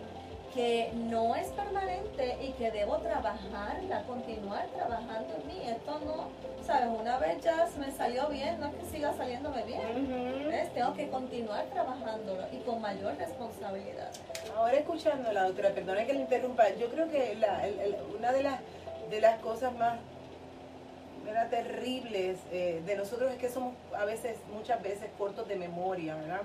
[0.54, 5.62] que no es permanente y que debo trabajarla, continuar trabajando en mí.
[5.66, 6.28] Esto no,
[6.66, 6.90] ¿sabes?
[7.00, 10.70] Una vez ya me salió bien, no es que siga saliéndome bien.
[10.74, 14.12] Tengo que continuar trabajándolo y con mayor responsabilidad.
[14.58, 17.38] Ahora escuchando la doctora, perdona que le interrumpa, yo creo que
[18.18, 18.60] una de las,
[19.10, 20.00] de las cosas más
[21.50, 26.42] terribles eh, de nosotros es que somos a veces, muchas veces cortos de memoria, ¿verdad?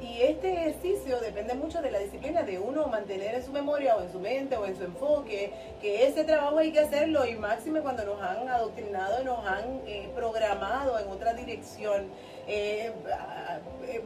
[0.00, 4.02] Y este ejercicio depende mucho de la disciplina de uno mantener en su memoria o
[4.02, 7.80] en su mente o en su enfoque, que ese trabajo hay que hacerlo y máxime
[7.80, 12.06] cuando nos han adoctrinado y nos han eh, programado en otra dirección.
[12.46, 12.92] Eh,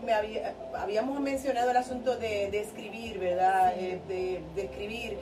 [0.02, 0.14] me
[0.74, 3.74] habíamos mencionado el asunto de, escribir, ¿verdad?
[3.74, 5.18] de, de, escribir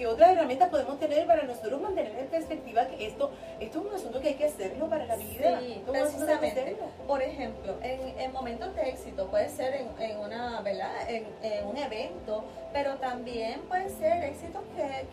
[0.00, 3.30] ¿qué otras herramientas podemos tener para nosotros mantener en perspectiva que esto,
[3.60, 5.60] esto es un asunto que hay que hacerlo para la vida?
[5.60, 6.78] Sí, precisamente.
[7.06, 10.90] Por ejemplo, en, momentos de éxito, puede ser en, una, ¿verdad?
[11.06, 14.62] En, un evento, pero también puede ser éxitos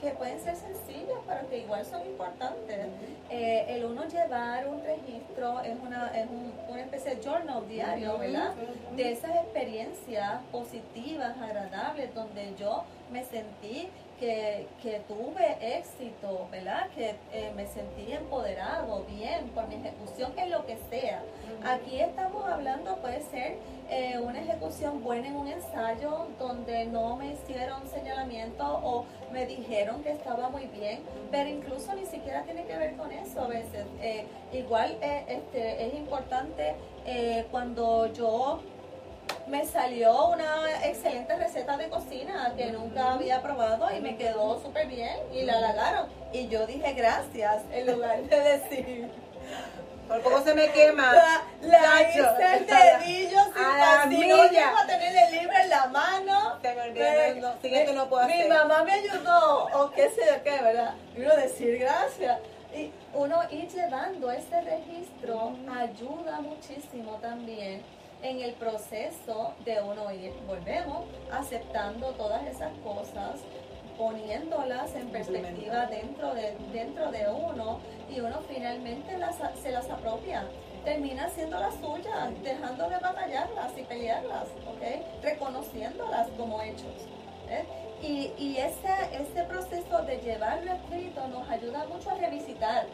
[0.01, 2.87] que, pueden ser sencillos, pero que igual son importantes.
[3.29, 6.27] Eh, el uno llevar un registro es una, es
[6.69, 8.53] una especie de journal diario, ¿verdad?
[8.95, 16.89] De esas experiencias positivas, agradables, donde yo me sentí que, que tuve éxito, ¿verdad?
[16.95, 21.21] Que eh, me sentí empoderado, bien, por mi ejecución en lo que sea.
[21.63, 23.57] Aquí estamos hablando, puede ser
[23.89, 30.03] eh, una ejecución buena en un ensayo donde no me hicieron señalamiento o me dijeron
[30.03, 31.01] que estaba muy bien,
[31.31, 33.85] pero incluso ni siquiera tiene que ver con eso a veces.
[34.01, 36.75] Eh, igual este, es importante
[37.51, 38.59] cuando yo
[39.47, 44.87] me salió una excelente receta de cocina que nunca había probado y me quedó súper
[44.87, 46.07] bien y la halagaron.
[46.33, 49.09] Y yo dije gracias en lugar de decir.
[50.07, 51.11] Por poco se me quema.
[51.61, 56.59] La, hice el dedillo sin a tener el libro en la mano.
[56.61, 60.61] Se me olvidó, no, no puedo Mi mamá me ayudó, o qué sé yo qué,
[60.61, 60.93] ¿verdad?
[61.15, 62.39] Y uno decir gracias.
[62.73, 67.83] Y uno ir llevando ese registro ayuda muchísimo también
[68.23, 73.41] en el proceso de uno ir, volvemos, aceptando todas esas cosas,
[73.97, 80.45] poniéndolas en perspectiva dentro de, dentro de uno y uno finalmente las, se las apropia.
[80.85, 85.23] Termina siendo las suyas, dejando de batallarlas y pelearlas, ¿ok?
[85.23, 87.07] Reconociéndolas como hechos.
[87.49, 87.65] ¿eh?
[88.01, 92.85] Y, y ese, ese proceso de llevarlo escrito nos ayuda mucho a revisitar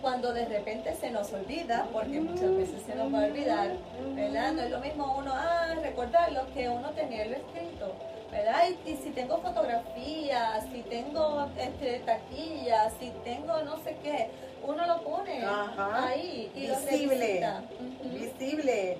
[0.00, 3.70] cuando de repente se nos olvida, porque muchas veces se nos va a olvidar,
[4.14, 4.52] ¿verdad?
[4.52, 7.92] No es lo mismo uno, ah, recordarlo que uno tenerlo escrito,
[8.30, 8.64] ¿verdad?
[8.84, 14.30] Y, si tengo fotografías, si tengo este, taquillas, si tengo no sé qué,
[14.62, 17.44] uno lo pone ahí y visible,
[18.04, 18.98] visible.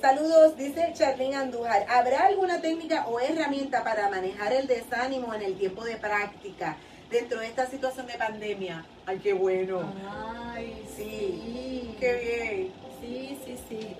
[0.00, 1.86] Saludos, dice Charlene Andújar.
[1.88, 6.76] ¿Habrá alguna técnica o herramienta para manejar el desánimo en el tiempo de práctica?
[7.12, 8.84] Dentro de esta situación de pandemia.
[9.06, 9.82] Ay, qué bueno.
[10.10, 11.94] Ay, sí.
[12.00, 12.72] Qué bien.
[13.00, 13.96] Sí, sí, sí.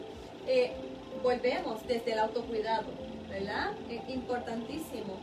[0.48, 0.72] Eh,
[1.22, 2.86] volvemos desde el autocuidado,
[3.28, 3.72] ¿verdad?
[3.90, 5.20] Es importantísimo.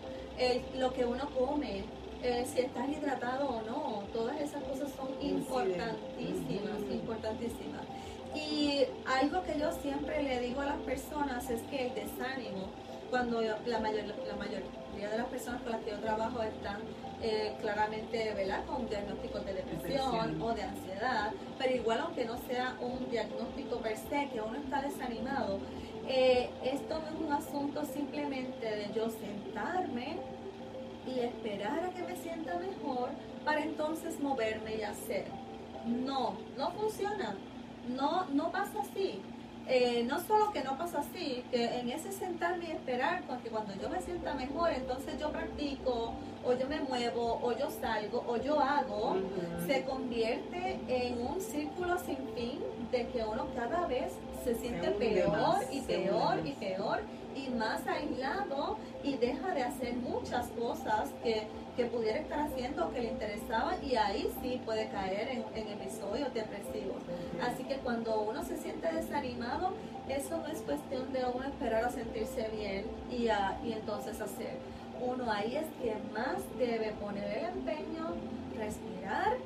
[0.77, 1.83] lo que uno come,
[2.23, 7.81] eh, si estás hidratado o no, todas esas cosas son importantísimas, importantísimas.
[8.33, 12.69] Y algo que yo siempre le digo a las personas es que el desánimo,
[13.09, 16.77] cuando la, mayor, la mayoría de las personas con las que yo trabajo están
[17.21, 18.65] eh, claramente ¿verdad?
[18.65, 23.97] con diagnósticos de depresión, o de ansiedad, pero igual aunque no sea un diagnóstico per
[23.97, 25.59] se, que uno está desanimado,
[26.07, 30.17] eh, esto no es un asunto simplemente de yo sentarme
[31.05, 33.09] y esperar a que me sienta mejor
[33.43, 35.25] para entonces moverme y hacer.
[35.85, 37.35] No, no funciona.
[37.95, 39.21] No, no pasa así.
[39.71, 43.75] Eh, no solo que no pasa así, que en ese sentarme y esperar, porque cuando
[43.75, 46.13] yo me sienta mejor, entonces yo practico,
[46.43, 49.17] o yo me muevo, o yo salgo, o yo hago,
[49.67, 52.59] se convierte en un círculo sin fin
[52.91, 54.11] de que uno cada vez
[54.43, 57.01] se siente peor y peor y peor.
[57.01, 61.47] y más aislado y deja de hacer muchas cosas que,
[61.93, 67.01] pudiera estar haciendo que le interesaban y ahí sí puede caer en, en episodios depresivos.
[67.41, 69.71] Así que cuando uno se siente desanimado,
[70.09, 73.29] eso no es cuestión de uno esperar a sentirse bien y,
[73.65, 74.57] y entonces hacer.
[74.99, 78.13] Uno ahí es que más debe poner el empeño,
[78.57, 79.37] respirar,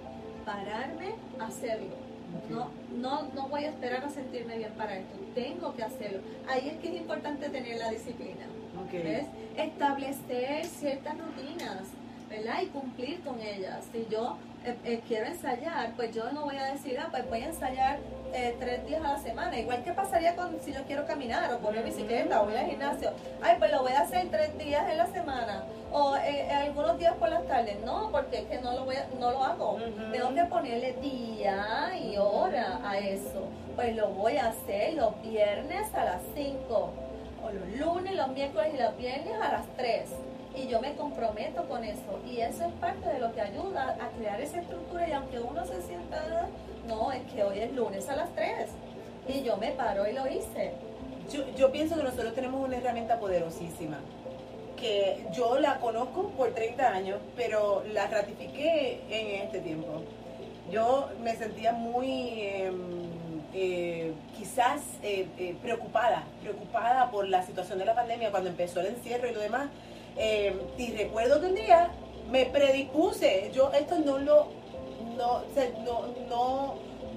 [0.44, 2.03] pararme, hacerlo
[2.50, 5.18] no, no, no voy a esperar a sentirme bien para esto.
[5.36, 6.20] Tengo que hacerlo.
[6.48, 8.46] Ahí es que es importante tener la disciplina.
[8.92, 9.26] ¿ves?
[9.58, 11.84] Establecer ciertas rutinas,
[12.30, 12.62] ¿verdad?
[12.62, 13.84] Y cumplir con ellas.
[13.92, 17.42] Si yo eh, eh, quiero ensayar, pues yo no voy a decir, ah, pues voy
[17.42, 18.00] a ensayar
[18.34, 19.60] eh, tres días a la semana.
[19.60, 23.12] Igual que pasaría con si yo quiero caminar o poner bicicleta o ir al gimnasio.
[23.42, 27.30] Ay, pues lo voy a hacer tres días en la semana o algunos días por
[27.30, 27.78] las tardes.
[27.84, 29.78] No, porque es que no lo, voy no lo hago.
[30.12, 33.50] Tengo que ponerle día y hora a eso.
[33.76, 36.94] Pues lo voy a hacer los viernes a las 5
[37.44, 40.10] o los lunes, los miércoles y los viernes a las 3
[40.56, 42.20] y yo me comprometo con eso.
[42.30, 45.66] Y eso es parte de lo que ayuda a crear esa estructura y aunque uno
[45.66, 46.48] se sienta,
[46.88, 48.70] no, es que hoy es lunes a las 3
[49.28, 50.74] y yo me paro y lo hice.
[51.58, 53.98] Yo, pienso que nosotros tenemos una herramienta poderosísima
[54.80, 60.04] que yo la conozco por 30 años, pero la ratifiqué en este tiempo.
[60.70, 63.10] Yo me sentía muy, em,
[63.54, 68.88] eh, quizás eh, eh, preocupada, preocupada por la situación de la pandemia cuando empezó el
[68.88, 69.70] encierro y lo demás.
[70.18, 71.90] Y recuerdo que un día
[72.30, 74.48] me predispuse, yo esto no lo,
[75.18, 75.44] no,
[76.30, 76.76] no,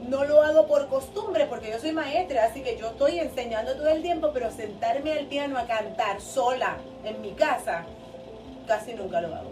[0.09, 3.89] no, lo hago por costumbre porque yo soy maestra, así que yo estoy enseñando todo
[3.89, 7.85] el tiempo, pero sentarme al piano a cantar sola en mi casa,
[8.67, 9.51] casi nunca lo hago.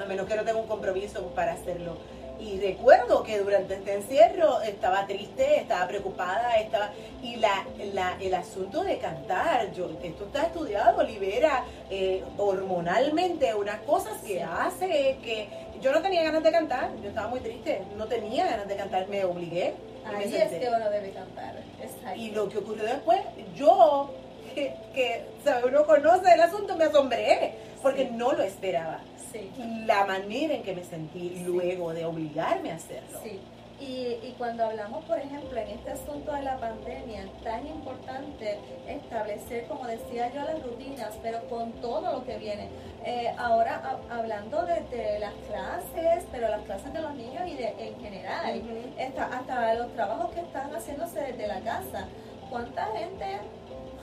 [0.00, 1.96] A menos que no tenga un compromiso para hacerlo.
[2.40, 6.90] Y recuerdo que durante este encierro estaba triste, estaba preocupada, estaba
[7.22, 13.80] y la, la- el asunto de cantar, yo, esto está estudiado, libera eh, hormonalmente unas
[13.80, 14.38] cosas que Sí.
[14.38, 15.48] hace que
[15.80, 19.08] yo no tenía ganas de cantar, yo estaba muy triste, no tenía ganas de cantar,
[19.08, 19.74] me obligué.
[20.10, 21.54] me Ahí es que uno debe cantar.
[21.82, 22.18] Exacto.
[22.20, 23.20] Y lo que ocurrió después,
[23.56, 24.10] yo,
[24.54, 25.66] que, que ¿sabe?
[25.68, 28.10] uno conoce el asunto, me asombré, porque Sí.
[28.12, 29.00] no lo esperaba.
[29.32, 29.50] Sí.
[29.86, 31.44] La manera en que me sentí Sí.
[31.44, 33.18] luego de obligarme a hacerlo.
[33.22, 33.38] Sí,
[33.80, 38.58] y, y cuando hablamos, por ejemplo, en este asunto de la pandemia, tan importante
[38.88, 42.68] establecer, como decía yo, las rutinas, pero con todo lo que viene.
[43.04, 47.54] Eh, ahora ha- hablando de, de las clases, pero las clases de los niños y
[47.54, 48.62] de, en general,
[48.98, 52.08] hasta, hasta los trabajos que están haciéndose desde la casa.
[52.50, 53.26] ¿Cuánta gente,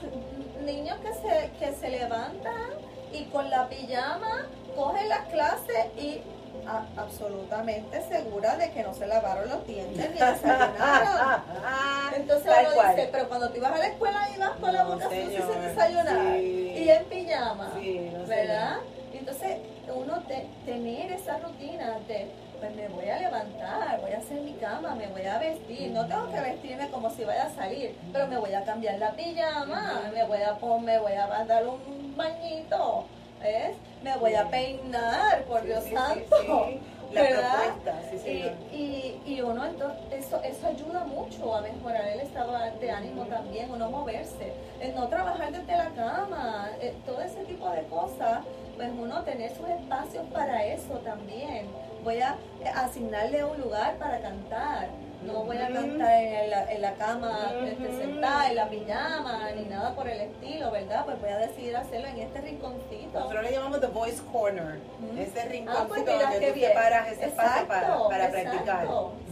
[0.64, 2.70] niños que se, que se levantan
[3.12, 6.20] y con la pijama cogen las clases y
[6.66, 11.42] a- absolutamente segura de que no se lavaron los dientes ni desayunaron?
[12.16, 12.96] Entonces Tal uno cual.
[12.96, 15.52] dice, pero cuando tú ibas a la escuela ibas con la No, boca sucia señor,
[15.52, 16.74] sin desayunar sí.
[16.76, 18.26] y en pijama, Sí, no.
[18.26, 18.76] ¿verdad?
[19.12, 19.58] Entonces
[19.96, 22.26] uno te- tener esa rutina de,
[22.60, 26.06] pues me voy a levantar, voy a hacer mi cama, me voy a vestir, no
[26.06, 30.02] tengo que vestirme como si vaya a salir, pero me voy a cambiar la pijama,
[30.12, 33.04] me voy a poner, me voy a dar un bañito,
[33.42, 33.76] ¿ves?
[34.02, 36.66] Me voy a peinar, por Sí, Dios sí, sí, santo.
[36.68, 36.80] sí.
[37.12, 37.72] La
[38.10, 38.52] sí, Y, señor.
[38.72, 43.70] y, y uno entonces, eso, eso ayuda mucho a mejorar el estado de ánimo también,
[43.70, 48.40] uno moverse, el no trabajar desde la cama, eh, todo ese tipo de cosas,
[48.76, 51.66] pues uno tener sus espacios para eso también.
[52.04, 52.36] Voy a
[52.76, 54.88] asignarle un lugar para cantar,
[55.24, 59.64] no voy a cantar en la, en la cama este, sentada, en la pijama, ni
[59.64, 61.04] nada por el estilo, ¿verdad?
[61.04, 63.18] Pues voy a decidir hacerlo en este rinconcito.
[63.18, 65.18] Nosotros le llamamos The Voice Corner, Ujú.
[65.20, 66.68] ese Ah, pues rinconcito donde tú bien.
[66.68, 68.50] separas ese espacio para, Exacto, para exacto.
[68.50, 68.86] practicar.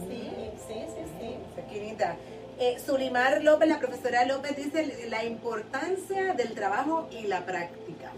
[0.09, 1.37] Sí, sí, sí, sí.
[1.57, 2.15] Esquinita.
[2.59, 8.11] Eh, Sulimar López, la profesora López, dice la importancia del trabajo y la práctica.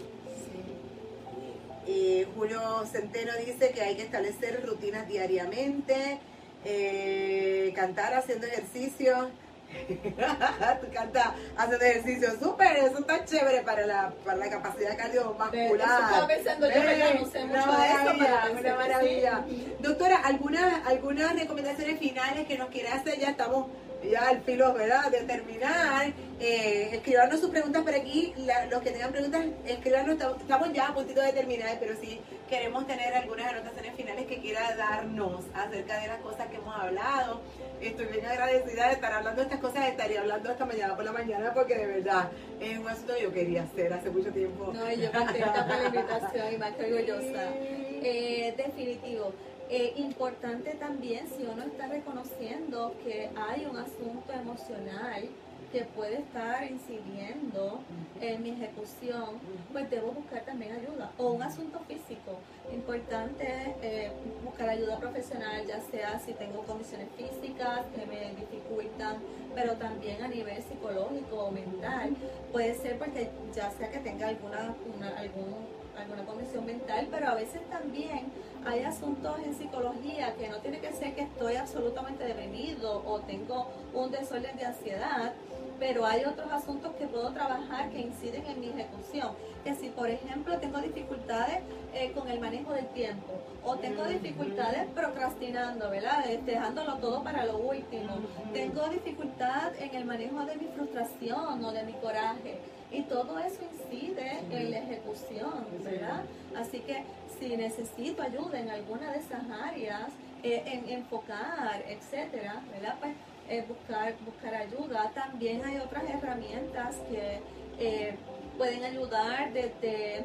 [1.90, 6.18] Eh, Julio Centeno dice que hay que establecer rutinas diariamente,
[6.64, 9.30] eh, cantar haciendo ejercicio.
[10.80, 16.02] Tú cantas haciendo ejercicio, súper, eso está chévere para la, para la capacidad cardiovascular.
[16.02, 16.74] Estaba pensando yo.
[16.74, 19.44] No sé Eh, mucho una de eso, pero maravilla, pensé una que maravilla.
[19.48, 19.74] sí.
[19.80, 23.18] Doctora, ¿algunas, algunas recomendaciones finales que nos quiera hacer?
[23.18, 23.66] Ya estamos
[24.04, 25.10] ya al filo, ¿verdad?
[25.10, 26.12] De terminar.
[26.40, 28.32] Eh, escribanos sus preguntas por aquí.
[28.38, 30.16] La- los que tengan preguntas, escribanos.
[30.40, 34.74] Estamos- ya a puntito de terminar, pero sí queremos tener algunas anotaciones finales que quiera
[34.76, 37.40] darnos acerca de las cosas que hemos hablado.
[37.80, 39.88] Estoy bien agradecida de estar hablando de estas cosas.
[39.88, 42.28] Estaría hablando esta mañana por la mañana porque de verdad
[42.60, 44.72] es un asunto que yo quería hacer hace mucho tiempo.
[44.72, 47.42] No, y yo contenta por la invitación y más que orgullosa.
[48.00, 49.32] Eh, definitivo.
[49.70, 55.28] Eh, importante también si uno está reconociendo que hay un asunto emocional
[55.72, 57.80] que puede estar incidiendo
[58.22, 59.36] en mi ejecución,
[59.70, 61.12] pues debo buscar también ayuda.
[61.18, 62.38] O un asunto físico.
[62.72, 64.10] Importante eh,
[64.42, 69.18] buscar ayuda profesional, ya sea si tengo condiciones físicas que me dificultan,
[69.54, 72.16] pero también a nivel psicológico o mental.
[72.50, 77.34] Puede ser porque ya sea que tenga alguna, una- algún- alguna condición mental, pero a
[77.34, 78.30] veces también
[78.66, 83.68] hay asuntos en psicología que no tiene que ser que estoy absolutamente deprimido o tengo
[83.94, 85.32] un desorden de ansiedad,
[85.78, 89.32] pero hay otros asuntos que puedo trabajar que inciden en mi ejecución.
[89.64, 91.60] Que si, por ejemplo, tengo dificultades
[91.94, 93.32] eh, con el manejo del tiempo
[93.64, 96.28] o tengo dificultades procrastinando, ¿verdad?
[96.30, 98.18] Eh, Dejándolo todo para lo último.
[98.52, 102.58] Tengo dificultad en el manejo de mi frustración o de mi coraje.
[102.90, 106.22] Y todo eso incide en la ejecución, ¿verdad?
[106.56, 107.02] Así que
[107.38, 110.08] si necesito ayuda en alguna de esas áreas,
[110.42, 112.94] eh, en enfocar, etcétera, ¿verdad?
[113.00, 113.12] Pues
[113.50, 115.10] eh, buscar, buscar ayuda.
[115.14, 117.40] También hay otras herramientas que
[117.78, 118.14] eh,
[118.56, 120.24] pueden ayudar desde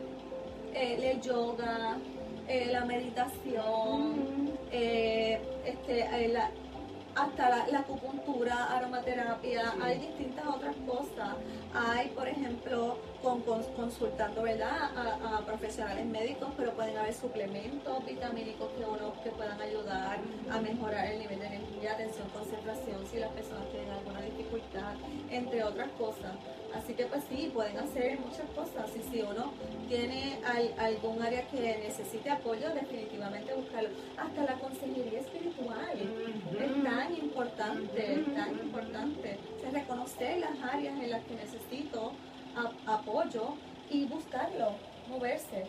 [0.73, 1.97] el yoga,
[2.71, 6.49] la meditación, este, la-
[7.15, 11.35] hasta la, la acupuntura, aromaterapia, hay distintas otras cosas.
[11.73, 14.91] Hay, por ejemplo, con, con- consultando ¿verdad?
[14.95, 20.19] A, a profesionales médicos, pero pueden haber suplementos vitamínicos que uno que puedan ayudar
[20.51, 24.93] a mejorar el nivel de energía, atención, concentración, si las personas tienen alguna dificultad,
[25.31, 26.33] entre otras cosas.
[26.75, 28.89] Así que pues sí, pueden hacer muchas cosas.
[28.97, 29.53] Y si uno
[29.87, 33.89] tiene al- algún área que necesite apoyo, definitivamente buscarlo.
[34.17, 39.37] Hasta la consejería espiritual es tan importante, es tan importante.
[39.57, 42.11] O sea, reconocer las áreas en las que necesito
[42.55, 43.55] a- apoyo
[43.89, 44.71] y buscarlo,
[45.09, 45.65] moverse.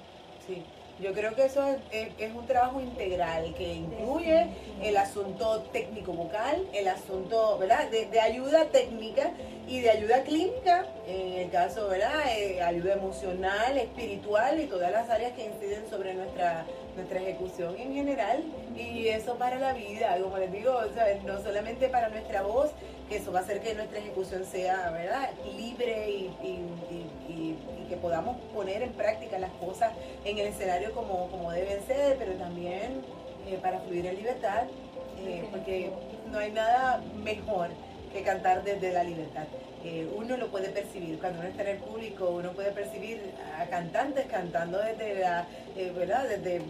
[0.47, 0.63] Sí,
[1.01, 4.47] yo creo que eso es, es- es un trabajo integral que incluye
[4.83, 7.89] el asunto técnico vocal, el asunto, ¿verdad?
[7.91, 9.31] De, de ayuda técnica
[9.67, 12.21] y de ayuda clínica, en el caso, ¿verdad?
[12.37, 16.65] Eh, ayuda emocional, espiritual y todas las áreas que inciden sobre nuestra,
[16.97, 18.45] nuestra ejecución en general.
[18.77, 20.81] Y eso para la vida, como les digo,
[21.25, 22.71] no solamente para nuestra voz,
[23.09, 25.31] que eso va a hacer que nuestra ejecución sea, ¿verdad?
[25.57, 26.31] Libre y,
[27.89, 29.93] que podamos poner en práctica las cosas
[30.25, 33.03] en el escenario como, como deben ser, pero también
[33.47, 34.63] eh, para fluir en libertad,
[35.21, 35.91] eh, porque
[36.33, 37.69] no hay nada mejor
[38.11, 39.45] que cantar desde la libertad.
[39.85, 43.21] Eh, uno lo puede percibir, cuando uno está en el público, uno puede percibir
[43.61, 46.27] a cantantes cantando desde la, eh, ¿verdad?
[46.27, 46.63] Desde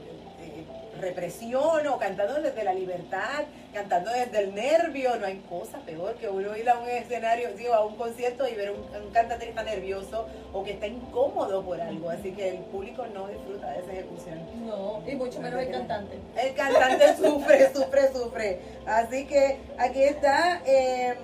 [1.01, 6.29] represión o cantando desde la libertad, cantando desde el nervio, no hay cosa peor que
[6.29, 9.51] uno ir a un escenario, digo, a un concierto y ver un, un, cantante que
[9.51, 13.81] está nervioso o que está incómodo por algo, así que el público no disfruta de
[13.81, 14.41] esa ejecución.
[14.67, 16.19] No, y mucho menos el cantante.
[16.37, 18.61] El cantante sufre, sufre, sufre.
[18.87, 20.63] Así que aquí está...
[20.67, 21.15] Eh,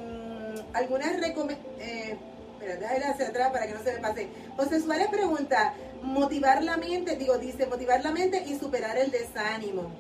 [0.75, 1.59] algunas recomendaciones.
[1.81, 2.17] Eh,
[2.61, 4.29] espera, hacia atrás para que no se me pase.
[4.57, 9.91] José Suárez pregunta, motivar la mente, digo, dice, motivar la mente y superar el desánimo.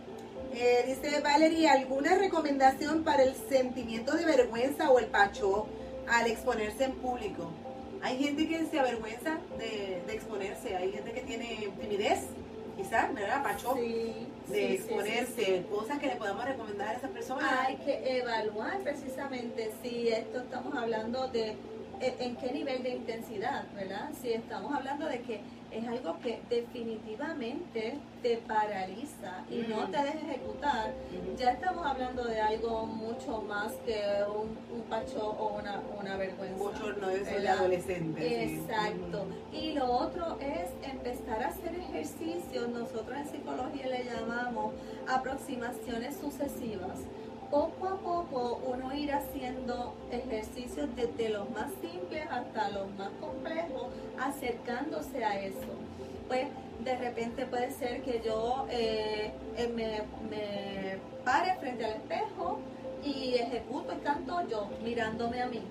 [0.52, 5.66] Eh, dice Valerie, ¿alguna recomendación para el sentimiento de vergüenza o el pacho
[6.08, 7.50] al exponerse en público?
[8.02, 12.20] Hay gente que se avergüenza de, de exponerse, hay gente que tiene timidez
[12.76, 13.42] quizás, ¿verdad?
[13.42, 17.44] Pacho, de exponerse, cosas que le podamos recomendar a esas personas.
[17.66, 21.56] Hay que evaluar precisamente si esto estamos hablando de
[22.00, 24.10] e, en qué nivel de intensidad, ¿verdad?
[24.20, 25.40] Si estamos hablando de que
[25.70, 30.92] es algo que definitivamente te paraliza y no te deja ejecutar,
[31.38, 36.56] ya estamos hablando de algo mucho más que un, un pacho o una, una vergüenza.
[36.56, 38.44] Mucho no es el adolescente.
[38.44, 39.26] Exacto.
[39.52, 44.74] Y lo otro es empezar a hacer ejercicios, nosotros en psicología le llamamos
[45.08, 46.98] aproximaciones sucesivas
[47.50, 53.88] poco a poco uno ir haciendo ejercicios desde los más simples hasta los más complejos,
[54.18, 55.74] acercándose a eso.
[56.28, 56.46] Pues
[56.84, 62.60] de repente puede ser que yo eh, eh, me, me pare frente al espejo
[63.04, 65.62] y ejecuto y canto yo, mirándome a mí.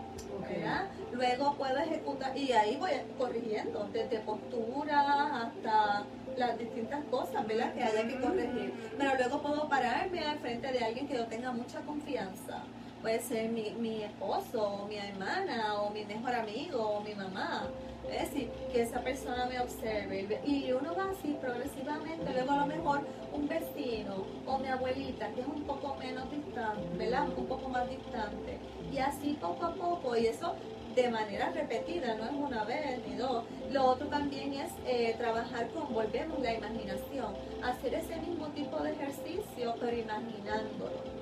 [1.11, 6.05] Luego puedo ejecutar y ahí voy corrigiendo, desde postura hasta
[6.37, 7.73] las distintas cosas, ¿verdad?
[7.73, 8.73] Que haya que corregir.
[8.97, 12.63] Pero luego puedo pararme al frente de alguien que yo tenga mucha confianza.
[13.01, 17.67] Puede ser mi, mi esposo, o mi hermana, o mi mejor amigo, o mi mamá.
[18.11, 20.39] Es decir, que esa persona me observe.
[20.45, 22.33] Y uno va así progresivamente.
[22.33, 23.01] Luego a lo mejor
[23.33, 27.27] un vecino o mi abuelita, que es un poco menos distante, ¿verdad?
[27.35, 28.57] Un poco más distante.
[28.91, 30.17] Y así poco a poco.
[30.17, 30.55] Y eso
[30.95, 33.43] de manera repetida, no es una vez ni dos.
[33.71, 38.91] Lo otro también es eh, trabajar con, volvemos, la imaginación, hacer ese mismo tipo de
[38.91, 41.19] ejercicio, pero imaginándolo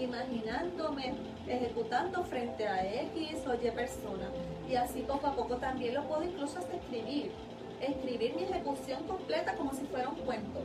[0.00, 1.14] imaginándome
[1.46, 4.30] ejecutando frente a X o Y persona.
[4.68, 7.30] Y así poco a poco también lo puedo incluso hasta escribir.
[7.80, 10.60] Escribir mi ejecución completa como si fuera un cuento.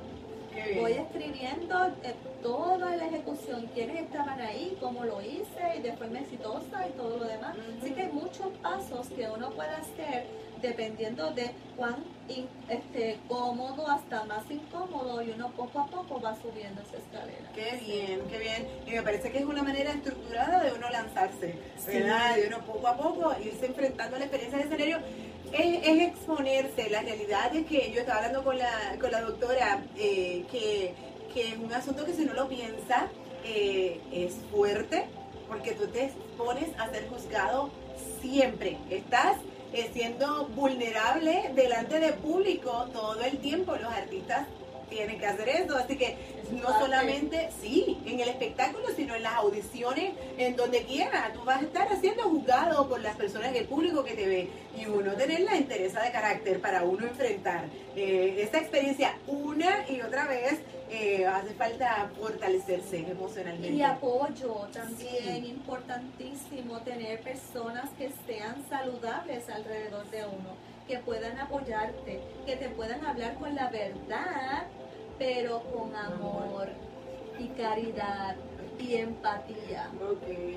[0.80, 6.20] Voy escribiendo eh, toda la ejecución, quiénes estaban ahí, cómo lo hice y después me
[6.20, 7.56] exitosa y todo lo demás.
[7.82, 10.26] Así que hay muchos pasos que uno puede hacer
[10.64, 11.98] dependiendo de cuán
[12.70, 17.52] este, cómodo hasta más incómodo y uno poco a poco va subiendo esa escalera.
[17.54, 18.68] Qué bien, qué bien.
[18.88, 21.56] Y me parece que es una manera estructurada de uno lanzarse,
[21.86, 22.38] ¿verdad?
[22.38, 24.98] De uno poco a poco irse enfrentando a la experiencia de escenario.
[25.52, 26.90] Es, es, exponerse.
[26.90, 30.96] La realidad es que yo estaba hablando con la, con la doctora eh, que,
[31.34, 33.10] que es un asunto que si uno lo piensa
[33.44, 35.06] eh, es fuerte
[35.48, 37.70] porque tú te expones a ser juzgado
[38.22, 38.78] siempre.
[38.90, 39.36] Estás
[39.94, 43.76] siendo vulnerable delante de público todo el tiempo.
[43.76, 44.48] Los artistas
[44.90, 46.16] tienen que hacer eso, así que
[46.52, 51.62] no solamente, sí, en el espectáculo, sino en las audiciones, en donde quiera, tú vas
[51.62, 55.42] a estar siendo juzgado por las personas, el público que te ve, y uno tener
[55.42, 57.66] la interés de carácter para uno enfrentar
[57.96, 60.60] eh, esa experiencia una y otra vez
[60.94, 63.72] eh, hace falta fortalecerse emocionalmente.
[63.72, 70.56] Y apoyo también, importantísimo tener personas que sean saludables alrededor de uno,
[70.88, 74.68] que puedan apoyarte, que te puedan hablar con la verdad,
[75.18, 76.70] pero con amor
[77.40, 78.36] y caridad
[78.78, 79.90] y empatía.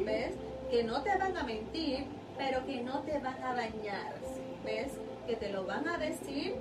[0.05, 0.35] ¿Ves?
[0.71, 2.05] Que no te van a mentir,
[2.37, 4.13] pero que no te van a dañar.
[4.67, 4.93] ¿Ves?
[5.27, 6.57] Que te lo van a decir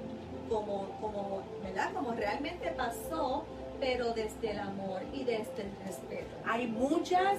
[0.48, 1.92] como, como, ¿verdad?
[1.94, 3.44] Como realmente pasó,
[3.80, 6.36] pero desde el amor y desde el respeto.
[6.46, 7.38] Hay muchas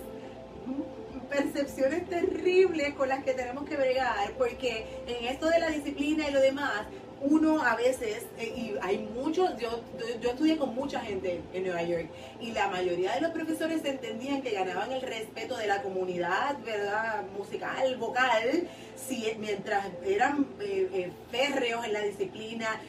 [1.31, 6.33] percepciones terribles con las que tenemos que bregar, porque en esto de la disciplina y
[6.33, 6.87] lo demás,
[7.29, 9.81] uno a veces, eh, y hay muchos, yo,
[10.21, 12.07] yo estudié con mucha gente en Nueva York,
[12.41, 17.25] y la mayoría de los profesores entendían que ganaban el respeto de la comunidad, ¿verdad?
[17.37, 22.81] Musical, vocal, si, mientras eran eh, eh, férreos en la disciplina,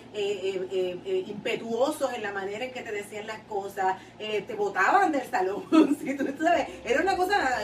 [1.27, 5.63] impetuosos en la manera en que te decían las cosas, te botaban del salón,
[5.99, 6.15] ¿sí?
[6.15, 6.67] ¿Tú sabes?
[6.85, 7.59] Era una cosa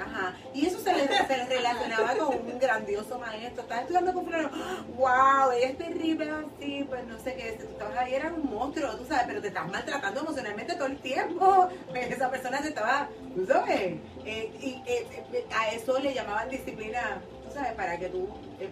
[0.00, 0.34] Ajá.
[0.54, 3.62] Y eso se le, se relacionaba con un grandioso maestro.
[3.62, 4.50] Estás estudiando con fulano,
[4.96, 9.04] wow, es terrible así, pues no sé qué, tú estabas ahí, eras un monstruo, tú
[9.04, 11.68] sabes, pero te estás maltratando emocionalmente todo el tiempo.
[11.88, 16.48] Pues esa persona se estaba, tú sabes, eh, y eh, eh, a eso le llamaban
[16.50, 18.28] disciplina, tú sabes, para que tú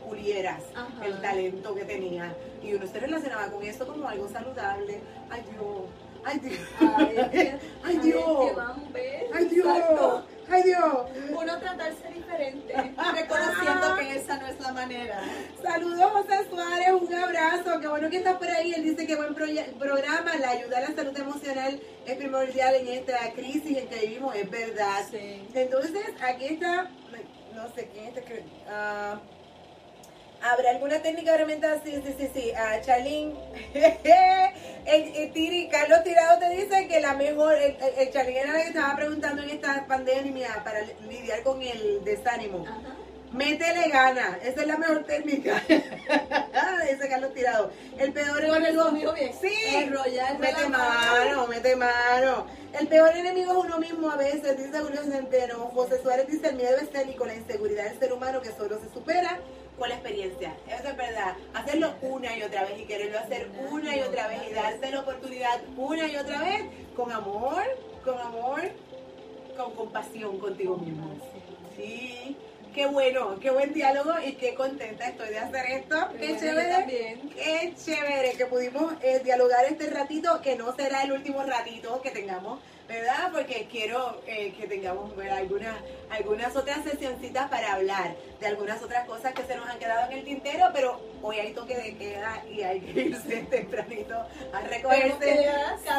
[0.07, 0.63] pulieras
[1.03, 2.35] el talento que tenías.
[2.63, 5.01] Y uno se relacionaba con eso como algo saludable.
[5.31, 5.87] Ay Dios,
[6.27, 6.59] ay Dios,
[7.85, 8.53] ay, Dios,
[9.33, 10.25] ay Dios.
[10.49, 11.09] ¡Ay Dios!
[11.31, 12.73] Uno tratarse diferente,
[13.15, 15.21] reconociendo que esa no es la manera.
[15.61, 18.73] Saludos José Suárez, un abrazo, qué bueno que estás por ahí.
[18.73, 23.33] Él dice que buen programa, la ayuda a la salud emocional es primordial en esta
[23.33, 25.05] crisis en que vivimos, es verdad.
[25.13, 26.91] Entonces, aquí está,
[27.53, 29.36] no sé quién es este, uh,
[30.49, 31.81] ¿Habrá alguna técnica herramienta?
[31.83, 32.53] Sí, sí, sí, sí.
[32.53, 33.35] Uh, Charlene,
[34.87, 38.69] el, Tiri, Carlos Tirado te dice que la mejor, el, el, Charlene era el que
[38.69, 42.65] estaba preguntando en esta pandemia para lidiar con el desánimo.
[43.33, 45.61] Métele gana, esa es la mejor técnica.
[45.69, 47.73] Dice Carlos Tirado.
[47.99, 49.15] El peor enemigo.
[49.41, 49.91] Sí,
[50.39, 52.47] mete mano, mete mano.
[52.79, 55.71] El peor enemigo es uno mismo a veces, dice Julio Centeno.
[55.75, 59.41] José Suárez dice: el miedo escénico, la inseguridad del ser humano que solo se supera
[59.79, 60.55] con la experiencia.
[60.69, 61.35] Eso es verdad.
[61.55, 65.01] Hacerlo una y otra vez y quererlo hacer una y otra vez y darse la
[65.01, 66.65] oportunidad una y otra vez
[66.95, 67.63] con amor,
[68.05, 68.61] con amor,
[69.57, 71.11] con compasión contigo mismo.
[71.77, 72.37] Sí.
[72.75, 75.97] Qué bueno, qué buen diálogo y qué contenta estoy de hacer esto.
[76.21, 77.19] Qué, chévere.
[77.35, 82.11] Qué chévere que pudimos eh, dialogar este ratito, que no será el último ratito que
[82.11, 83.31] tengamos ¿verdad?
[83.33, 85.77] Porque quiero eh, que tengamos algunas,
[86.11, 90.19] algunas otras sesioncitas para hablar de algunas otras cosas que se nos han quedado en
[90.19, 94.15] el tintero, pero hoy hay toque de queda y hay que irse tempranito
[94.53, 95.51] a recogerse.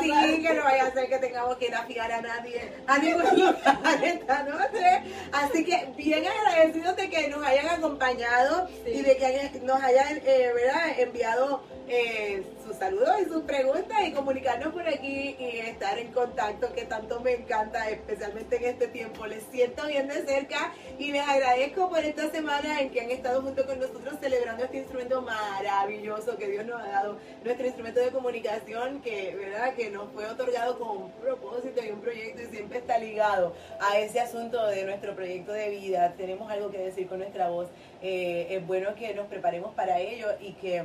[0.02, 2.98] Sí, que no vaya a ser que tengamos que ir a fiar a nadie a
[3.00, 5.02] ningún lugar esta noche.
[5.32, 10.52] Así que bien agradecidos de que nos hayan acompañado y de que nos hayan eh,
[10.54, 11.00] ¿verdad?
[11.00, 16.74] enviado eh, sus saludos y sus preguntas y comunicarnos por aquí y estar en contacto
[16.74, 19.26] que tanto me encanta, especialmente en este tiempo.
[19.26, 23.42] Les siento bien de cerca y les agradezco por esta semana en que han estado
[23.42, 28.12] junto con nosotros celebrando este instrumento maravilloso que Dios nos ha dado, nuestro instrumento de
[28.12, 29.74] comunicación que, ¿verdad?
[29.74, 33.98] que nos fue otorgado con un propósito y un proyecto y siempre está ligado a
[33.98, 36.14] ese asunto de nuestro proyecto de vida.
[36.18, 37.70] Tenemos algo que decir con nuestra voz.
[38.02, 40.84] Eh, es bueno que nos preparemos para ello y que